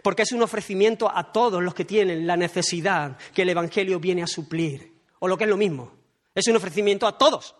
porque 0.00 0.22
es 0.22 0.30
un 0.30 0.40
ofrecimiento 0.40 1.10
a 1.12 1.32
todos 1.32 1.60
los 1.60 1.74
que 1.74 1.84
tienen 1.84 2.24
la 2.24 2.36
necesidad 2.36 3.18
que 3.34 3.42
el 3.42 3.48
Evangelio 3.48 3.98
viene 3.98 4.22
a 4.22 4.28
suplir, 4.28 5.00
o 5.18 5.26
lo 5.26 5.36
que 5.36 5.42
es 5.42 5.50
lo 5.50 5.56
mismo, 5.56 5.92
es 6.32 6.46
un 6.46 6.54
ofrecimiento 6.54 7.04
a 7.04 7.18
todos, 7.18 7.56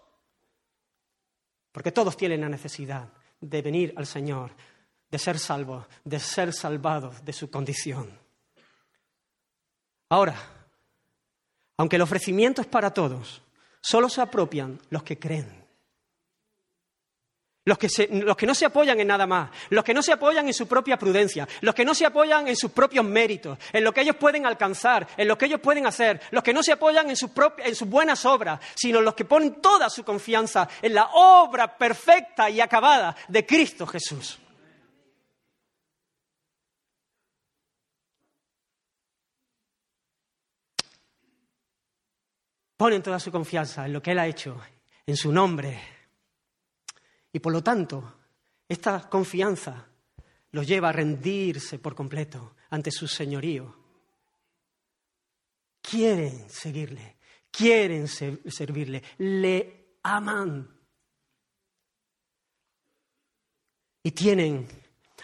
porque 1.72 1.90
todos 1.90 2.16
tienen 2.16 2.42
la 2.42 2.48
necesidad 2.48 3.08
de 3.40 3.60
venir 3.60 3.92
al 3.96 4.06
Señor, 4.06 4.52
de 5.10 5.18
ser 5.18 5.36
salvos, 5.36 5.84
de 6.04 6.20
ser 6.20 6.52
salvados 6.52 7.24
de 7.24 7.32
su 7.32 7.50
condición. 7.50 8.16
Ahora, 10.10 10.36
aunque 11.76 11.96
el 11.96 12.02
ofrecimiento 12.02 12.60
es 12.60 12.68
para 12.68 12.94
todos, 12.94 13.42
solo 13.80 14.08
se 14.08 14.20
apropian 14.20 14.80
los 14.90 15.02
que 15.02 15.18
creen. 15.18 15.63
Los 17.66 17.78
que, 17.78 18.46
no 18.46 18.54
se 18.54 18.66
apoyan 18.66 19.00
en 19.00 19.06
nada 19.06 19.26
más, 19.26 19.50
los 19.70 19.82
que 19.82 19.94
no 19.94 20.02
se 20.02 20.12
apoyan 20.12 20.46
en 20.46 20.52
su 20.52 20.68
propia 20.68 20.98
prudencia, 20.98 21.48
los 21.62 21.74
que 21.74 21.84
no 21.84 21.94
se 21.94 22.04
apoyan 22.04 22.46
en 22.46 22.56
sus 22.56 22.72
propios 22.72 23.06
méritos, 23.06 23.58
en 23.72 23.82
lo 23.82 23.90
que 23.90 24.02
ellos 24.02 24.16
pueden 24.16 24.44
alcanzar, 24.44 25.08
en 25.16 25.26
lo 25.26 25.38
que 25.38 25.46
ellos 25.46 25.60
pueden 25.60 25.86
hacer, 25.86 26.20
los 26.30 26.44
que 26.44 26.52
no 26.52 26.62
se 26.62 26.72
apoyan 26.72 27.08
en, 27.08 27.16
en 27.16 27.74
sus 27.74 27.88
buenas 27.88 28.26
obras, 28.26 28.60
sino 28.74 29.00
los 29.00 29.14
que 29.14 29.24
ponen 29.24 29.62
toda 29.62 29.88
su 29.88 30.04
confianza 30.04 30.68
en 30.82 30.92
la 30.92 31.06
obra 31.14 31.78
perfecta 31.78 32.50
y 32.50 32.60
acabada 32.60 33.16
de 33.28 33.46
Cristo 33.46 33.86
Jesús. 33.86 34.38
Ponen 42.76 43.02
toda 43.02 43.18
su 43.18 43.32
confianza 43.32 43.86
en 43.86 43.94
lo 43.94 44.02
que 44.02 44.10
Él 44.10 44.18
ha 44.18 44.26
hecho, 44.26 44.60
en 45.06 45.16
su 45.16 45.32
nombre, 45.32 45.93
y 47.34 47.40
por 47.40 47.52
lo 47.52 47.64
tanto, 47.64 48.14
esta 48.68 49.10
confianza 49.10 49.88
los 50.52 50.64
lleva 50.64 50.90
a 50.90 50.92
rendirse 50.92 51.80
por 51.80 51.92
completo 51.92 52.54
ante 52.70 52.92
su 52.92 53.08
señorío. 53.08 53.74
Quieren 55.82 56.48
seguirle, 56.48 57.16
quieren 57.50 58.06
servirle, 58.06 59.02
le 59.18 59.96
aman. 60.04 60.78
Y 64.04 64.12
tienen 64.12 64.68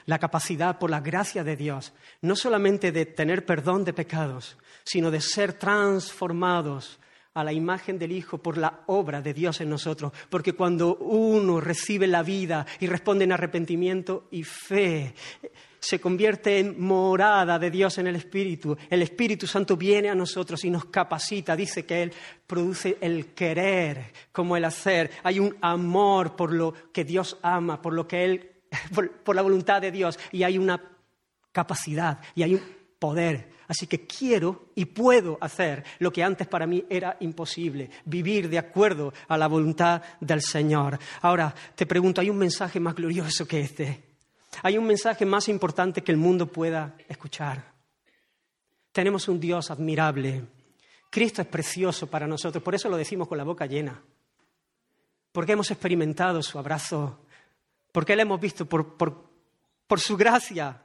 la 0.07 0.18
capacidad, 0.18 0.81
por 0.81 0.90
la 0.90 1.01
gracia 1.01 1.44
de 1.44 1.55
Dios, 1.55 1.92
no 2.23 2.35
solamente 2.35 2.90
de 2.90 3.07
tener 3.07 3.46
perdón 3.46 3.85
de 3.85 3.92
pecados, 3.92 4.59
sino 4.83 5.12
de 5.12 5.20
ser 5.20 5.53
transformados 5.53 6.99
a 7.35 7.45
la 7.45 7.53
imagen 7.53 7.99
del 7.99 8.12
Hijo 8.12 8.38
por 8.38 8.59
la 8.59 8.83
obra 8.87 9.23
de 9.23 9.33
Dios 9.33 9.61
en 9.61 9.71
nosotros. 9.71 10.12
Porque 10.29 10.55
cuando 10.55 10.97
uno 10.97 11.61
recibe 11.61 12.07
la 12.07 12.23
vida 12.23 12.66
y 12.81 12.87
responde 12.87 13.25
en 13.25 13.33
arrepentimiento 13.33 14.27
y 14.31 14.43
fe, 14.43 15.14
se 15.79 16.01
convierte 16.01 16.59
en 16.59 16.81
morada 16.81 17.59
de 17.59 17.71
Dios 17.71 17.99
en 17.99 18.07
el 18.07 18.16
Espíritu. 18.16 18.77
El 18.90 19.03
Espíritu 19.03 19.47
Santo 19.47 19.77
viene 19.77 20.11
a 20.11 20.14
nosotros 20.14 20.64
y 20.64 20.71
nos 20.71 20.87
capacita. 20.87 21.57
Dice 21.57 21.87
que 21.87 22.03
Él 22.03 22.12
produce 22.47 22.99
el 23.01 23.33
querer 23.33 24.12
como 24.33 24.57
el 24.57 24.64
hacer. 24.64 25.11
Hay 25.23 25.38
un 25.38 25.57
amor 25.61 26.37
por 26.37 26.53
lo 26.53 26.75
que 26.93 27.05
Dios 27.05 27.38
ama, 27.43 27.81
por 27.81 27.95
lo 27.95 28.07
que 28.07 28.25
Él, 28.25 28.51
por, 29.25 29.35
la 29.35 29.43
voluntad 29.43 29.81
de 29.81 29.90
Dios. 29.90 30.19
Y 30.33 30.43
hay 30.43 30.59
una 30.59 30.83
capacidad 31.53 32.21
y 32.35 32.43
hay 32.43 32.55
un 32.55 32.80
poder. 33.01 33.51
Así 33.67 33.87
que 33.87 34.07
quiero 34.07 34.67
y 34.77 34.85
puedo 34.85 35.39
hacer 35.41 35.85
lo 35.99 36.13
que 36.13 36.23
antes 36.23 36.47
para 36.47 36.67
mí 36.67 36.85
era 36.89 37.17
imposible, 37.21 37.91
vivir 38.05 38.49
de 38.49 38.59
acuerdo 38.59 39.13
a 39.27 39.39
la 39.39 39.49
voluntad 39.49 40.03
del 40.21 40.43
Señor. 40.43 40.99
Ahora 41.23 41.55
te 41.75 41.87
pregunto, 41.87 42.21
¿hay 42.21 42.31
un 42.31 42.39
mensaje 42.39 42.79
más 42.79 42.95
glorioso 42.95 43.47
que 43.47 43.61
este? 43.61 44.03
Hay 44.63 44.77
un 44.77 44.87
mensaje 44.87 45.25
más 45.25 45.49
importante 45.49 46.03
que 46.03 46.13
el 46.13 46.19
mundo 46.19 46.47
pueda 46.47 46.97
escuchar. 47.09 47.73
Tenemos 48.93 49.29
un 49.29 49.41
Dios 49.41 49.71
admirable. 49.71 50.45
Cristo 51.09 51.41
es 51.43 51.49
precioso 51.49 52.09
para 52.09 52.27
nosotros, 52.27 52.63
por 52.63 52.75
eso 52.75 52.89
lo 52.89 52.97
decimos 52.97 53.29
con 53.29 53.39
la 53.39 53.45
boca 53.45 53.67
llena. 53.67 54.03
Porque 55.33 55.53
hemos 55.53 55.71
experimentado 55.71 56.43
su 56.43 56.59
abrazo, 56.59 57.21
porque 57.93 58.17
le 58.17 58.23
hemos 58.23 58.41
visto 58.41 58.67
por, 58.67 58.97
por 58.97 60.01
su 60.01 60.17
gracia. 60.17 60.83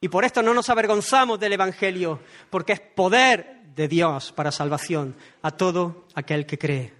Y 0.00 0.08
por 0.08 0.24
esto 0.24 0.42
no 0.42 0.54
nos 0.54 0.70
avergonzamos 0.70 1.38
del 1.38 1.52
Evangelio, 1.52 2.20
porque 2.48 2.72
es 2.72 2.80
poder 2.80 3.62
de 3.74 3.86
Dios 3.86 4.32
para 4.32 4.50
salvación 4.50 5.14
a 5.42 5.50
todo 5.50 6.06
aquel 6.14 6.46
que 6.46 6.58
cree. 6.58 6.92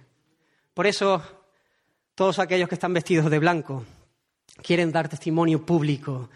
Por 0.73 0.87
eso, 0.87 1.21
todos 2.15 2.39
aquellos 2.39 2.69
que 2.69 2.75
están 2.75 2.93
vestidos 2.93 3.29
de 3.29 3.39
blanco, 3.39 3.85
quieren 4.61 4.91
dar 4.91 5.09
testimonio 5.09 5.65
público 5.65 6.29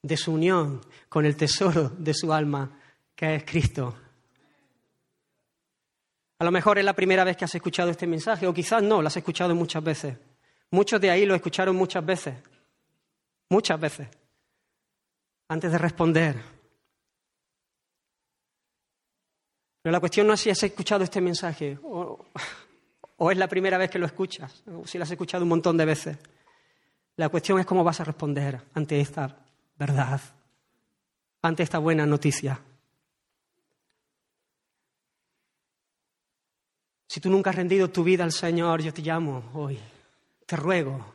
de 0.00 0.16
su 0.16 0.32
unión 0.32 0.80
con 1.08 1.26
el 1.26 1.36
tesoro 1.36 1.88
de 1.88 2.14
su 2.14 2.32
alma, 2.32 2.70
que 3.14 3.36
es 3.36 3.44
Cristo. 3.44 3.96
A 6.38 6.44
lo 6.44 6.50
mejor 6.50 6.78
es 6.78 6.84
la 6.84 6.94
primera 6.94 7.24
vez 7.24 7.36
que 7.36 7.44
has 7.44 7.54
escuchado 7.54 7.90
este 7.90 8.06
mensaje, 8.06 8.46
o 8.46 8.54
quizás 8.54 8.82
no, 8.82 9.02
lo 9.02 9.08
has 9.08 9.16
escuchado 9.16 9.54
muchas 9.54 9.82
veces. 9.82 10.16
Muchos 10.70 11.00
de 11.00 11.10
ahí 11.10 11.26
lo 11.26 11.34
escucharon 11.34 11.76
muchas 11.76 12.04
veces, 12.04 12.34
muchas 13.48 13.78
veces, 13.78 14.08
antes 15.52 15.70
de 15.70 15.78
responder. 15.78 16.36
Pero 19.82 19.92
la 19.92 20.00
cuestión 20.00 20.26
no 20.26 20.32
es 20.32 20.40
si 20.40 20.50
has 20.50 20.62
escuchado 20.62 21.04
este 21.04 21.20
mensaje 21.20 21.78
o, 21.82 22.24
es 23.30 23.36
la 23.36 23.48
primera 23.48 23.78
vez 23.78 23.90
que 23.90 23.98
lo 23.98 24.06
escuchas, 24.06 24.64
o 24.66 24.86
si 24.86 24.98
lo 24.98 25.04
has 25.04 25.10
escuchado 25.10 25.44
un 25.44 25.50
montón 25.50 25.76
de 25.76 25.84
veces. 25.84 26.18
La 27.16 27.28
cuestión 27.28 27.60
es 27.60 27.66
cómo 27.66 27.84
vas 27.84 28.00
a 28.00 28.04
responder 28.04 28.60
ante 28.74 28.98
esta 28.98 29.44
verdad, 29.76 30.20
ante 31.42 31.62
esta 31.62 31.78
buena 31.78 32.06
noticia. 32.06 32.58
Si 37.06 37.20
tú 37.20 37.28
nunca 37.28 37.50
has 37.50 37.56
rendido 37.56 37.90
tu 37.90 38.02
vida 38.02 38.24
al 38.24 38.32
Señor, 38.32 38.80
yo 38.80 38.94
te 38.94 39.02
llamo 39.02 39.50
hoy, 39.52 39.78
te 40.46 40.56
ruego, 40.56 41.14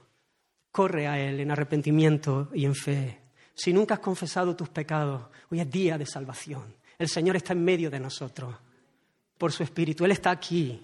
corre 0.71 1.08
a 1.08 1.19
Él 1.19 1.39
en 1.39 1.50
arrepentimiento 1.50 2.50
y 2.54 2.65
en 2.65 2.76
fe. 2.76 3.26
Si 3.57 3.73
nunca 3.73 3.95
has 3.95 3.99
confesado 3.99 4.55
tus 4.55 4.69
pecados, 4.69 5.23
hoy 5.49 5.59
es 5.59 5.69
día 5.69 5.97
de 5.97 6.05
salvación. 6.05 6.75
El 6.99 7.09
Señor 7.09 7.35
está 7.35 7.53
en 7.53 7.65
medio 7.65 7.89
de 7.89 7.99
nosotros 7.99 8.55
por 9.35 9.51
su 9.51 9.63
Espíritu. 9.63 10.05
Él 10.05 10.11
está 10.11 10.29
aquí. 10.29 10.79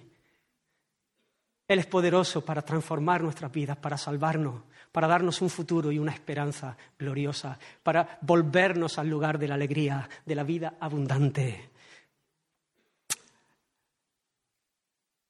Él 1.68 1.78
es 1.78 1.86
poderoso 1.86 2.44
para 2.44 2.62
transformar 2.62 3.22
nuestras 3.22 3.52
vidas, 3.52 3.76
para 3.76 3.96
salvarnos, 3.96 4.62
para 4.90 5.06
darnos 5.06 5.40
un 5.40 5.50
futuro 5.50 5.92
y 5.92 6.00
una 6.00 6.12
esperanza 6.12 6.76
gloriosa, 6.98 7.56
para 7.84 8.18
volvernos 8.22 8.98
al 8.98 9.08
lugar 9.08 9.38
de 9.38 9.48
la 9.48 9.54
alegría, 9.54 10.08
de 10.26 10.34
la 10.34 10.42
vida 10.42 10.74
abundante. 10.80 11.70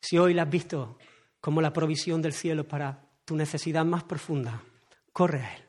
Si 0.00 0.16
hoy 0.16 0.32
la 0.32 0.42
has 0.42 0.50
visto 0.50 0.96
como 1.42 1.60
la 1.60 1.74
provisión 1.74 2.22
del 2.22 2.32
cielo 2.32 2.66
para 2.66 3.02
tu 3.26 3.36
necesidad 3.36 3.84
más 3.84 4.02
profunda, 4.02 4.62
corre 5.12 5.42
a 5.42 5.56
Él, 5.56 5.62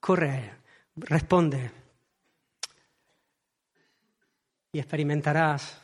corre 0.00 0.30
a 0.30 0.38
Él, 0.38 0.50
responde 0.96 1.70
y 4.72 4.78
experimentarás 4.78 5.80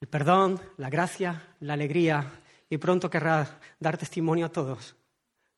el 0.00 0.08
perdón, 0.08 0.60
la 0.78 0.90
gracia, 0.90 1.54
la 1.60 1.74
alegría 1.74 2.40
y 2.68 2.78
pronto 2.78 3.08
querrás 3.08 3.52
dar 3.78 3.96
testimonio 3.96 4.46
a 4.46 4.52
todos 4.52 4.96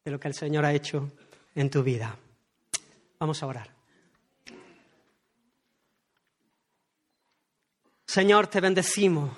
de 0.04 0.10
lo 0.10 0.20
que 0.20 0.28
el 0.28 0.34
Señor 0.34 0.64
ha 0.64 0.72
hecho 0.72 1.10
en 1.54 1.70
tu 1.70 1.82
vida. 1.82 2.14
Vamos 3.18 3.42
a 3.42 3.46
orar. 3.46 3.70
Señor, 8.06 8.46
te 8.48 8.60
bendecimos. 8.60 9.30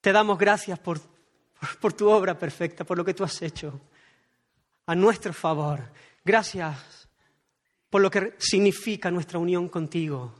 Te 0.00 0.12
damos 0.12 0.36
gracias 0.36 0.80
por, 0.80 1.00
por, 1.80 1.92
tu 1.92 2.10
obra 2.10 2.36
perfecta, 2.36 2.84
por 2.84 2.98
lo 2.98 3.04
que 3.04 3.14
tú 3.14 3.22
has 3.22 3.40
hecho 3.40 3.80
a 4.86 4.94
nuestro 4.94 5.32
favor. 5.32 5.92
Gracias 6.24 7.08
por 7.90 8.00
lo 8.00 8.10
que 8.10 8.34
significa 8.38 9.10
nuestra 9.10 9.38
unión 9.38 9.68
contigo. 9.68 10.34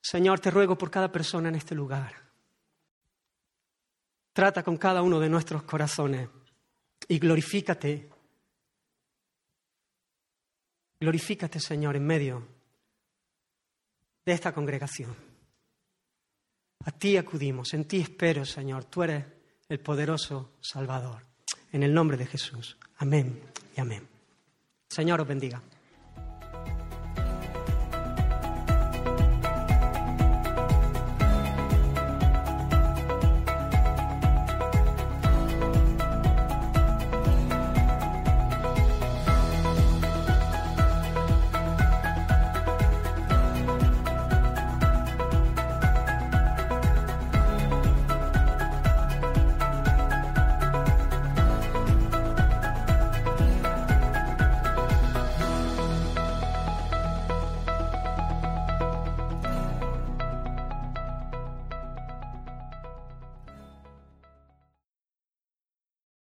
Señor, 0.00 0.38
te 0.40 0.50
ruego 0.50 0.76
por 0.76 0.90
cada 0.90 1.10
persona 1.10 1.48
en 1.48 1.54
este 1.54 1.74
lugar. 1.74 2.14
Trata 4.32 4.62
con 4.62 4.76
cada 4.76 5.00
uno 5.02 5.18
de 5.20 5.30
nuestros 5.30 5.62
corazones 5.62 6.28
y 7.08 7.18
glorifícate. 7.18 8.10
Glorifícate, 11.00 11.60
Señor, 11.60 11.96
en 11.96 12.06
medio 12.06 12.46
de 14.24 14.32
esta 14.32 14.52
congregación. 14.52 15.14
A 16.84 16.90
ti 16.90 17.16
acudimos, 17.16 17.72
en 17.74 17.86
ti 17.86 18.00
espero, 18.00 18.44
Señor. 18.44 18.84
Tú 18.84 19.02
eres 19.02 19.24
el 19.68 19.80
poderoso 19.80 20.50
Salvador. 20.60 21.24
En 21.72 21.82
el 21.82 21.94
nombre 21.94 22.16
de 22.16 22.26
Jesús. 22.26 22.76
Amén 22.98 23.40
y 23.76 23.80
amén. 23.80 24.06
Señor 24.88 25.20
os 25.20 25.28
bendiga. 25.28 25.62